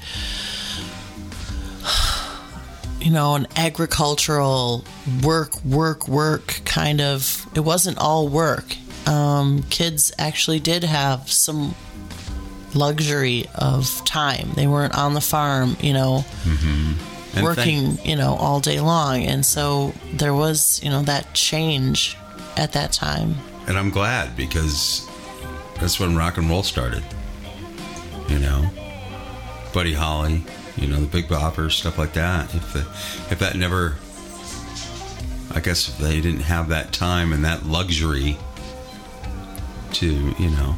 [2.99, 4.83] you know, an agricultural
[5.23, 7.45] work, work, work kind of.
[7.55, 8.75] It wasn't all work.
[9.07, 11.75] Um, kids actually did have some
[12.75, 14.51] luxury of time.
[14.55, 16.93] They weren't on the farm, you know, mm-hmm.
[17.35, 19.23] And working, thank- you know, all day long.
[19.23, 22.17] And so there was, you know, that change
[22.57, 23.35] at that time.
[23.67, 25.07] and I'm glad because
[25.79, 27.03] that's when rock and roll started.
[28.27, 28.69] You know,
[29.73, 30.43] Buddy Holly,
[30.75, 32.53] you know, the Big Boppers, stuff like that.
[32.53, 32.79] If the,
[33.31, 33.95] if that never,
[35.55, 38.37] I guess if they didn't have that time and that luxury
[39.93, 40.75] to, you know,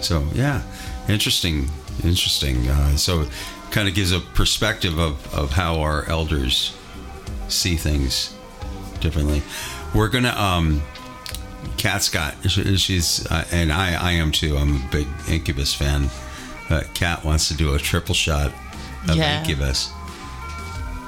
[0.00, 0.62] so yeah,
[1.08, 1.68] interesting,
[2.04, 2.68] interesting.
[2.68, 3.26] Uh, so,
[3.70, 6.74] kind of gives a perspective of of how our elders
[7.48, 8.34] see things
[9.00, 9.42] differently.
[9.94, 10.82] We're gonna um
[11.76, 14.56] Kat Scott, she's uh, and I, I am too.
[14.56, 16.08] I'm a big Incubus fan.
[16.70, 18.52] Uh, Kat wants to do a triple shot
[19.08, 19.40] of Yeah.
[19.40, 19.90] Incubus.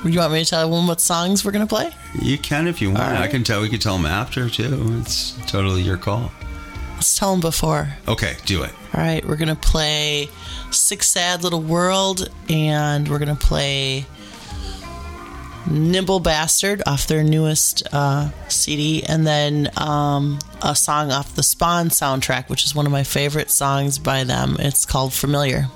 [0.05, 1.91] You want me to tell everyone what songs we're going to play?
[2.23, 3.01] You can if you want.
[3.03, 3.21] Right.
[3.21, 3.61] I can tell.
[3.61, 4.97] We can tell them after too.
[5.01, 6.33] It's totally your call.
[7.01, 7.89] Let's tell them before.
[8.07, 8.75] Okay, do it.
[8.93, 10.29] All right, we're going to play
[10.71, 14.05] Sick Sad Little World and we're going to play
[15.67, 21.89] Nimble Bastard off their newest uh, CD and then um, a song off the Spawn
[21.89, 24.57] soundtrack, which is one of my favorite songs by them.
[24.59, 25.69] It's called Familiar.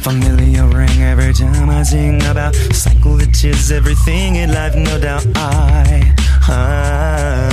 [0.00, 5.26] Familiar ring every time I sing about cycle which is everything in life, no doubt.
[5.36, 6.14] I,
[6.48, 7.50] I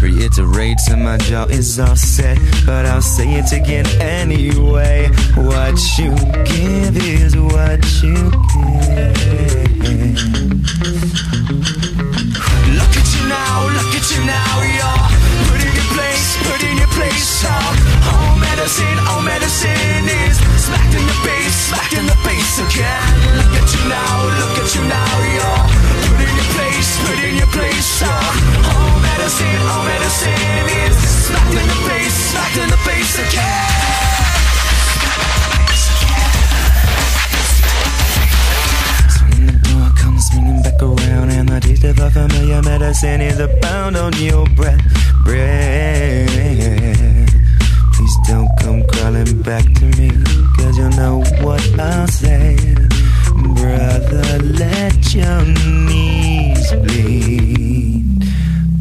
[0.00, 5.10] reiterate, and my jaw is all set, but I'll say it again anyway.
[5.36, 6.10] What you
[6.44, 9.14] give is what you get.
[12.78, 15.08] Look at you now, look at you now, you're
[15.48, 17.83] put in your place, put in your place, y'all.
[18.64, 23.36] Medicine, oh medicine is smacked in the face, smacked in the face again.
[23.36, 25.68] Look at you now, look at you now, you're
[26.08, 28.08] put in your place, put in your place, y'all.
[28.08, 30.96] Oh medicine, oh medicine is
[31.28, 33.84] smacked in the face, smacked in the face again.
[40.24, 44.80] Swinging back around, and the taste of a familiar medicine is abound on your breath.
[45.22, 46.24] Breath.
[48.94, 50.08] Crawling back to me,
[50.56, 52.56] cause you know what I'll say.
[53.34, 55.42] Brother, let your
[55.84, 58.04] knees bleed.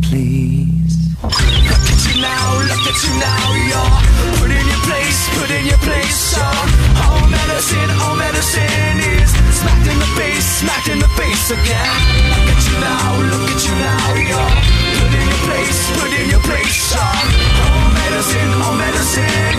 [0.03, 0.95] Please.
[1.23, 3.93] Look at you now, look at you now, you're
[4.39, 6.67] put in your place, put in your place, y'all.
[7.03, 9.29] Oh medicine, oh medicine is
[9.59, 11.99] smacked in the face, smacked in the face again.
[12.31, 14.55] Look at you now, look at you now, you're
[14.99, 17.27] put in your place, put in your place, y'all.
[17.65, 19.52] Oh medicine, oh medicine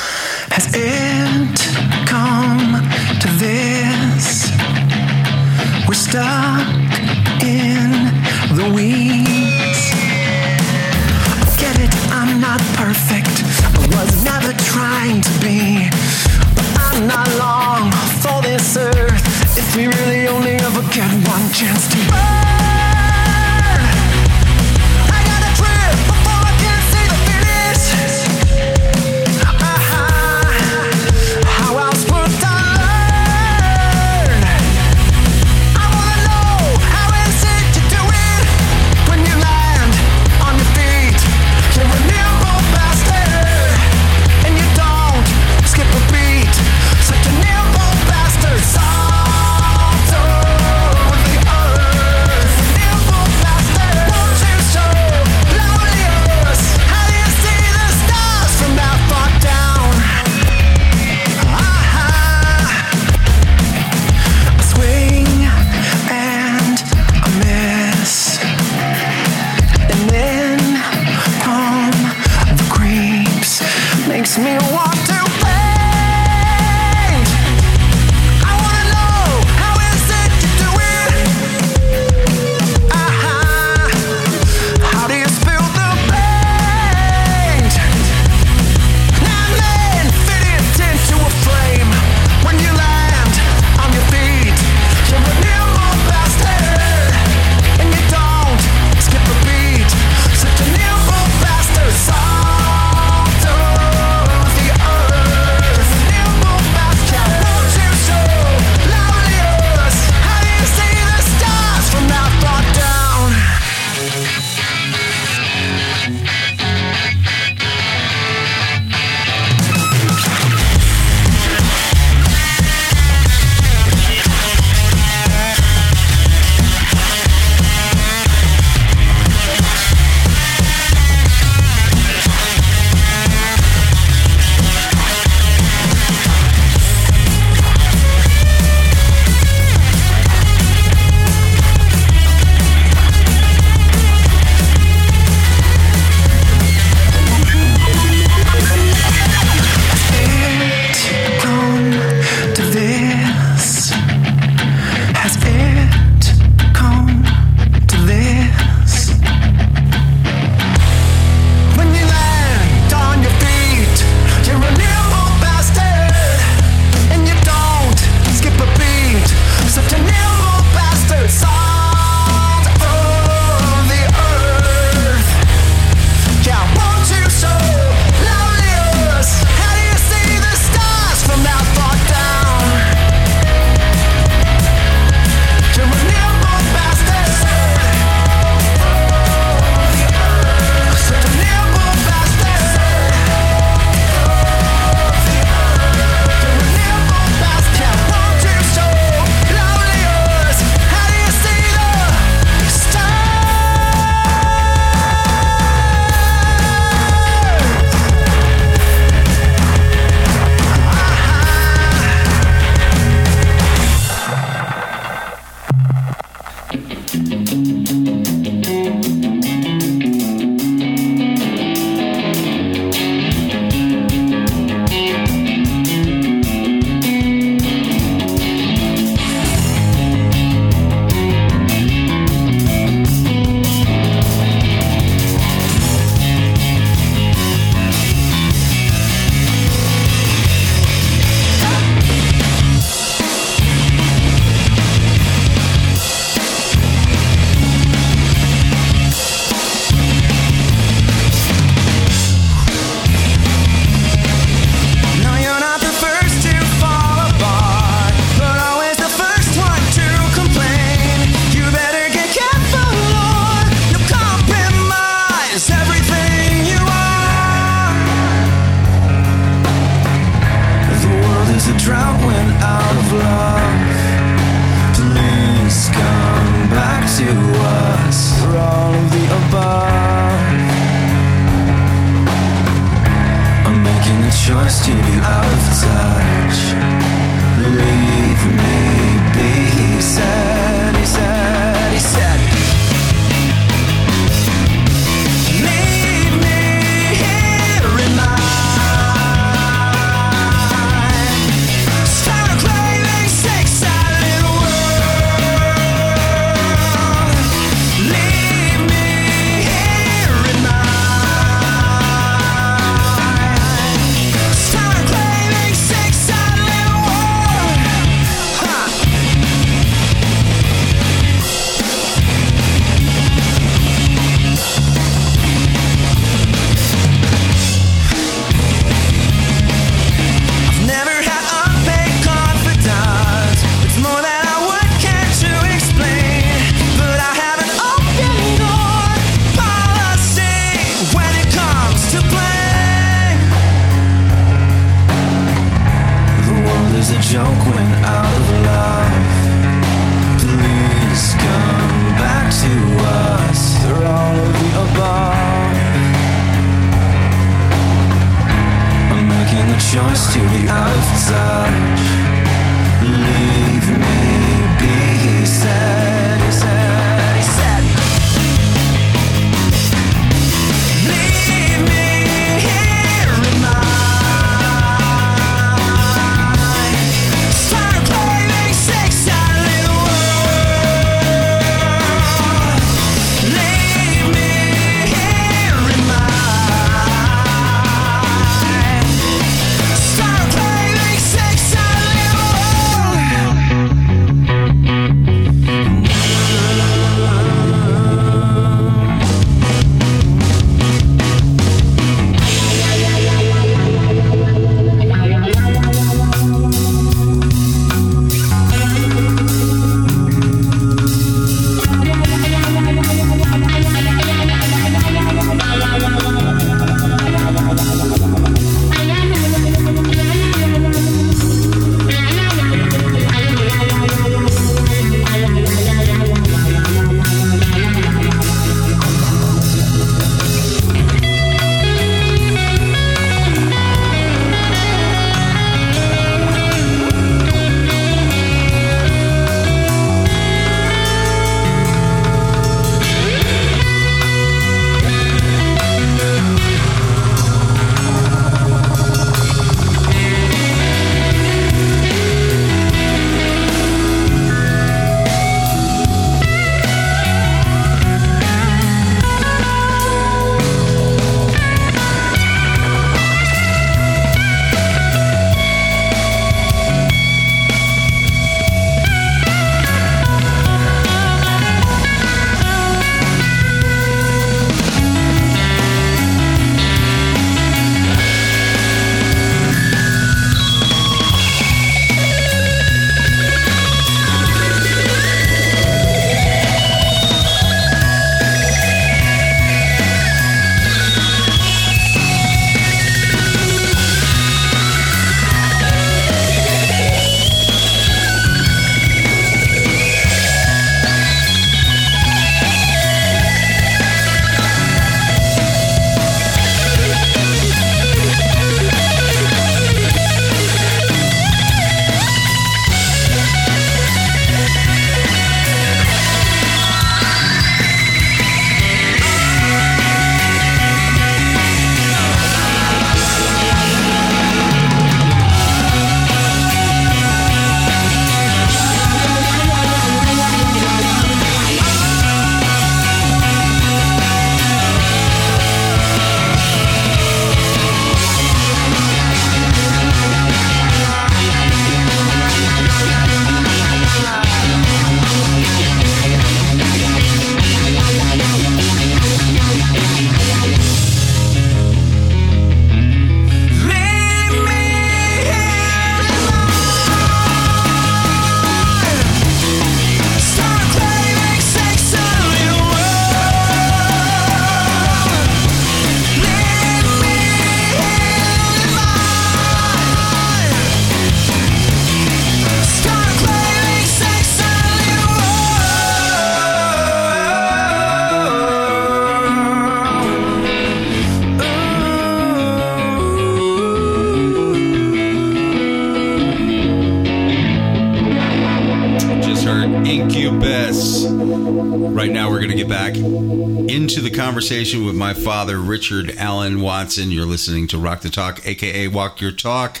[589.82, 591.26] Incubus.
[591.26, 596.80] Right now, we're going to get back into the conversation with my father, Richard Allen
[596.80, 597.30] Watson.
[597.30, 600.00] You're listening to Rock the Talk, aka Walk Your Talk,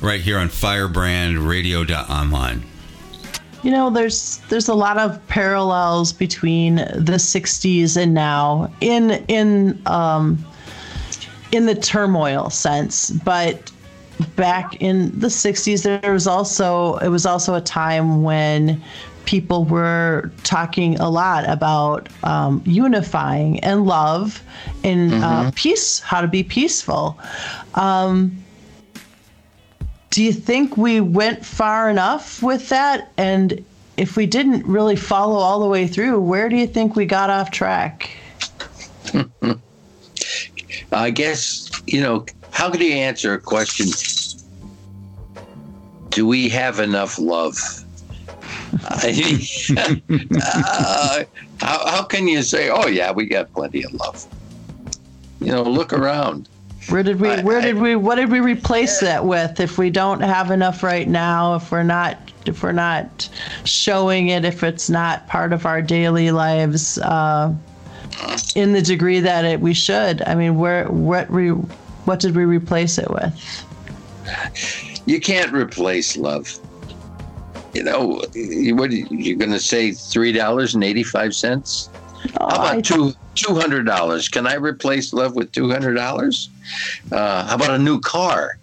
[0.00, 2.62] right here on FirebrandRadio.online.
[3.62, 9.80] You know, there's there's a lot of parallels between the '60s and now in in
[9.86, 10.44] um,
[11.52, 13.70] in the turmoil sense, but
[14.34, 18.82] back in the 60s there was also it was also a time when
[19.26, 24.42] people were talking a lot about um, unifying and love
[24.84, 27.18] and uh, peace how to be peaceful.
[27.74, 28.42] Um,
[30.10, 33.12] do you think we went far enough with that?
[33.18, 33.64] And
[33.96, 37.28] if we didn't really follow all the way through where do you think we got
[37.28, 38.16] off track?
[40.92, 42.24] I guess, you know,
[42.56, 43.86] how could you answer a question?
[46.08, 47.54] Do we have enough love?
[50.38, 51.24] Uh,
[51.60, 54.24] how, how can you say, oh, yeah, we got plenty of love?
[55.40, 56.48] You know, look around.
[56.88, 57.28] Where did we?
[57.42, 57.96] Where I- did we?
[57.96, 59.60] What did we replace that with?
[59.60, 63.28] If we don't have enough right now, if we're not, if we're not
[63.64, 67.52] showing it, if it's not part of our daily lives, uh,
[68.54, 70.22] in the degree that it we should.
[70.22, 71.52] I mean, where what we,
[72.06, 73.64] what did we replace it with?
[75.06, 76.58] You can't replace love.
[77.74, 78.22] You know,
[78.74, 81.90] what you're going to say three dollars and eighty five cents?
[82.40, 84.28] Oh, How I- about two two hundred dollars?
[84.28, 86.48] Can I replace love with two hundred dollars?
[87.12, 88.58] Uh, how about a new car?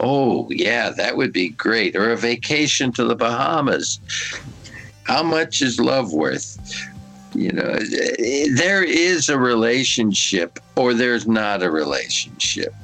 [0.00, 1.94] Oh yeah, that would be great.
[1.94, 4.00] Or a vacation to the Bahamas.
[5.04, 6.58] How much is love worth?
[7.34, 7.78] You know,
[8.54, 12.74] there is a relationship, or there's not a relationship,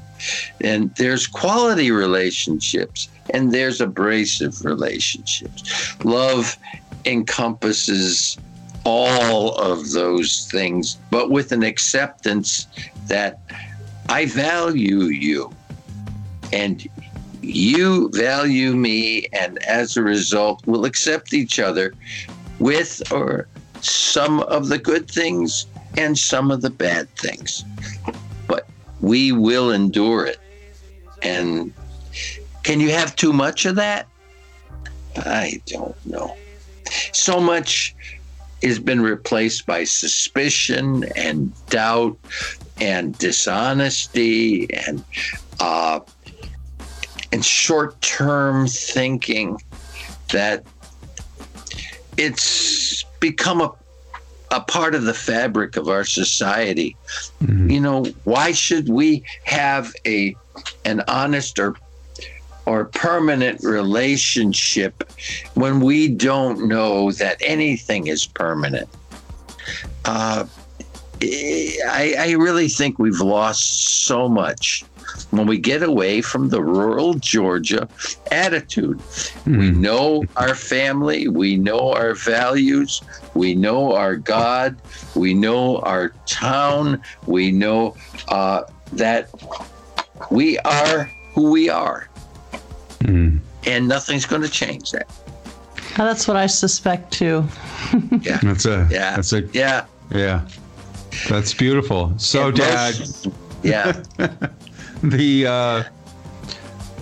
[0.60, 5.96] and there's quality relationships, and there's abrasive relationships.
[6.04, 6.56] Love
[7.04, 8.38] encompasses
[8.84, 12.66] all of those things, but with an acceptance
[13.08, 13.40] that
[14.08, 15.52] I value you
[16.52, 16.88] and
[17.42, 21.94] you value me, and as a result, we'll accept each other
[22.58, 23.48] with or
[23.84, 25.66] some of the good things
[25.96, 27.64] and some of the bad things.
[28.46, 28.68] But
[29.00, 30.38] we will endure it.
[31.22, 31.72] And
[32.62, 34.06] can you have too much of that?
[35.16, 36.36] I don't know.
[37.12, 37.94] So much
[38.62, 42.18] has been replaced by suspicion and doubt
[42.80, 45.04] and dishonesty and
[45.60, 46.00] uh,
[47.32, 49.60] and short-term thinking
[50.32, 50.64] that
[52.16, 53.72] it's become a
[54.50, 56.96] a part of the fabric of our society.
[57.40, 60.36] You know, why should we have a
[60.84, 61.76] an honest or
[62.64, 65.04] or permanent relationship
[65.54, 68.88] when we don't know that anything is permanent?
[70.04, 70.46] Uh,
[71.22, 74.84] I, I really think we've lost so much
[75.30, 77.88] when we get away from the rural Georgia
[78.30, 79.00] attitude.
[79.46, 83.02] We know our family, we know our values,
[83.34, 84.76] we know our God,
[85.14, 87.96] we know our town, we know
[88.28, 88.62] uh,
[88.92, 89.30] that
[90.30, 92.08] we are who we are.
[93.04, 95.08] And nothing's going to change that.
[95.98, 97.44] Oh, that's what I suspect too.
[98.20, 98.38] Yeah.
[98.42, 99.16] That's a Yeah.
[99.16, 99.84] that's a Yeah.
[100.10, 100.46] yeah.
[101.28, 102.12] That's beautiful.
[102.18, 102.94] So, Dad,
[103.62, 104.02] yeah.
[105.02, 105.82] the uh,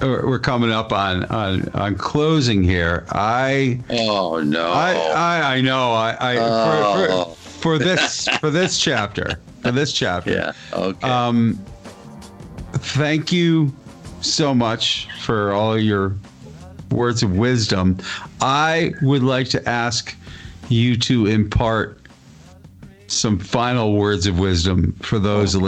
[0.02, 3.06] we're coming up on on on closing here.
[3.10, 4.70] I Oh, no.
[4.72, 5.92] I I, I know.
[5.92, 7.24] I, I Oh.
[7.24, 10.30] for, for, for this for this chapter for this chapter.
[10.30, 10.52] yeah.
[10.72, 11.08] Okay.
[11.08, 11.58] Um,
[12.72, 13.72] thank you
[14.20, 16.14] so much for all your
[16.90, 17.98] words of wisdom.
[18.40, 20.14] I would like to ask
[20.68, 21.98] you to impart
[23.06, 25.66] some final words of wisdom for those Oh, boy.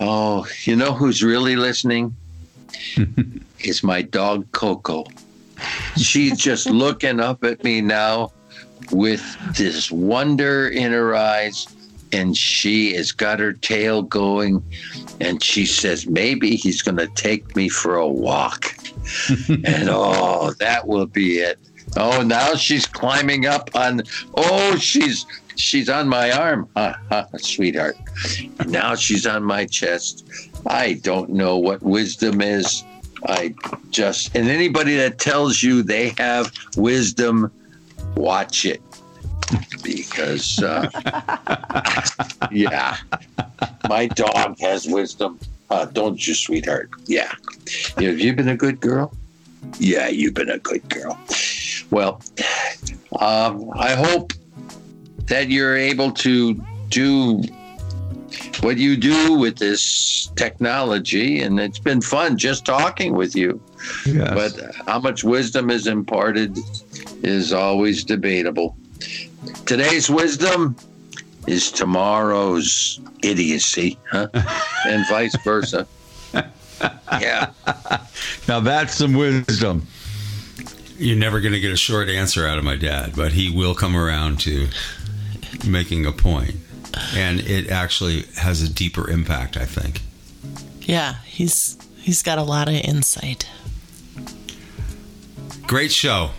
[0.00, 2.14] Oh, you know who's really listening?
[3.60, 5.04] is my dog Coco.
[5.96, 8.32] She's just looking up at me now
[8.90, 9.22] with
[9.56, 11.66] this wonder in her eyes,
[12.12, 14.62] and she has got her tail going,
[15.20, 18.74] and she says, Maybe he's going to take me for a walk.
[19.48, 21.58] and oh, that will be it.
[21.96, 24.02] Oh, now she's climbing up on.
[24.34, 25.26] Oh, she's
[25.56, 26.68] she's on my arm,
[27.38, 27.96] sweetheart.
[28.66, 30.26] Now she's on my chest.
[30.66, 32.84] I don't know what wisdom is.
[33.26, 33.54] I
[33.90, 37.52] just and anybody that tells you they have wisdom,
[38.16, 38.82] watch it
[39.82, 40.88] because uh,
[42.50, 42.96] yeah,
[43.88, 45.38] my dog has wisdom.
[45.70, 46.90] Uh, don't you, sweetheart?
[47.06, 47.32] Yeah.
[47.96, 49.14] Have you been a good girl?
[49.78, 51.18] Yeah, you've been a good girl.
[51.90, 52.20] Well,
[53.20, 54.32] um, I hope
[55.26, 56.54] that you're able to
[56.88, 57.42] do
[58.60, 63.60] what you do with this technology, and it's been fun just talking with you.
[64.06, 64.30] Yes.
[64.34, 66.58] But how much wisdom is imparted
[67.22, 68.76] is always debatable.
[69.66, 70.76] Today's wisdom
[71.46, 74.28] is tomorrow's idiocy, huh?
[74.86, 75.86] and vice versa.
[77.20, 77.50] Yeah.
[78.48, 79.86] now that's some wisdom.
[80.98, 83.74] You're never going to get a short answer out of my dad, but he will
[83.74, 84.68] come around to
[85.66, 86.54] making a.
[87.14, 90.02] And it actually has a deeper impact, I think.
[90.82, 93.48] Yeah, he's he's got a lot of insight.
[95.66, 96.30] Great show.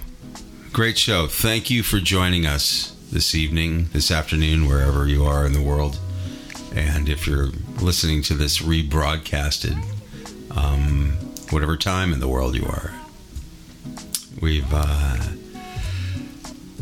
[0.71, 1.27] Great show.
[1.27, 5.99] Thank you for joining us this evening, this afternoon, wherever you are in the world.
[6.75, 7.49] And if you're
[7.79, 9.77] listening to this rebroadcasted,
[10.55, 11.11] um,
[11.51, 12.91] whatever time in the world you are,
[14.41, 15.17] we've, uh,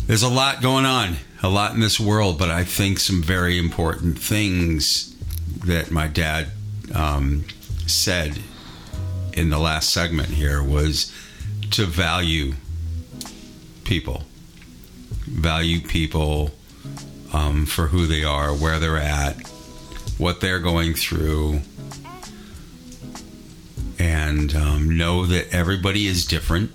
[0.08, 3.58] there's a lot going on, a lot in this world, but I think some very
[3.58, 5.16] important things
[5.66, 6.48] that my dad
[6.94, 7.46] um,
[7.88, 8.40] said
[9.34, 11.12] in the last segment here was
[11.72, 12.54] to value
[13.84, 14.24] people,
[15.26, 16.52] value people
[17.34, 19.36] um, for who they are, where they're at,
[20.18, 21.62] what they're going through,
[23.98, 26.72] and um, know that everybody is different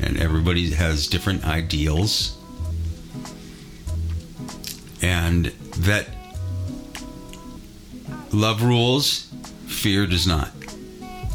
[0.00, 2.37] and everybody has different ideals,
[5.02, 5.46] and
[5.78, 6.06] that
[8.32, 9.28] love rules,
[9.66, 10.50] fear does not.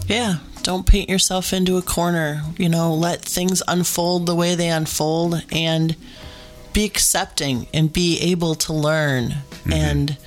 [0.07, 2.41] Yeah, don't paint yourself into a corner.
[2.57, 5.95] You know, let things unfold the way they unfold and
[6.73, 9.73] be accepting and be able to learn mm-hmm.
[9.73, 10.17] and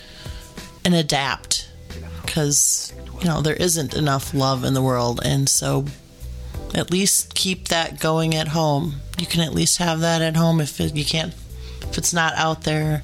[0.84, 1.68] and adapt.
[2.24, 5.20] Because you know there isn't enough love in the world.
[5.24, 5.86] And so
[6.74, 8.96] at least keep that going at home.
[9.18, 11.34] You can at least have that at home if it, you can't
[11.82, 13.02] if it's not out there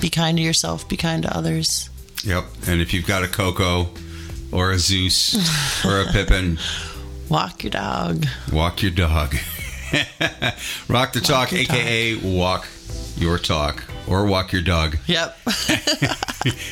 [0.00, 1.90] be kind to yourself be kind to others
[2.24, 2.44] Yep.
[2.68, 3.90] And if you've got a Coco
[4.50, 5.36] or a Zeus
[5.86, 6.58] or a Pippin,
[7.28, 9.36] walk your dog walk your dog.
[10.88, 12.66] Rock the talk, your aka walk
[13.16, 14.98] your talk or walk your dog.
[15.06, 15.38] yep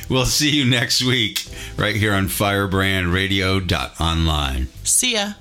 [0.08, 1.46] We'll see you next week
[1.76, 4.66] right here on firebrandradio.online.
[4.84, 5.32] see ya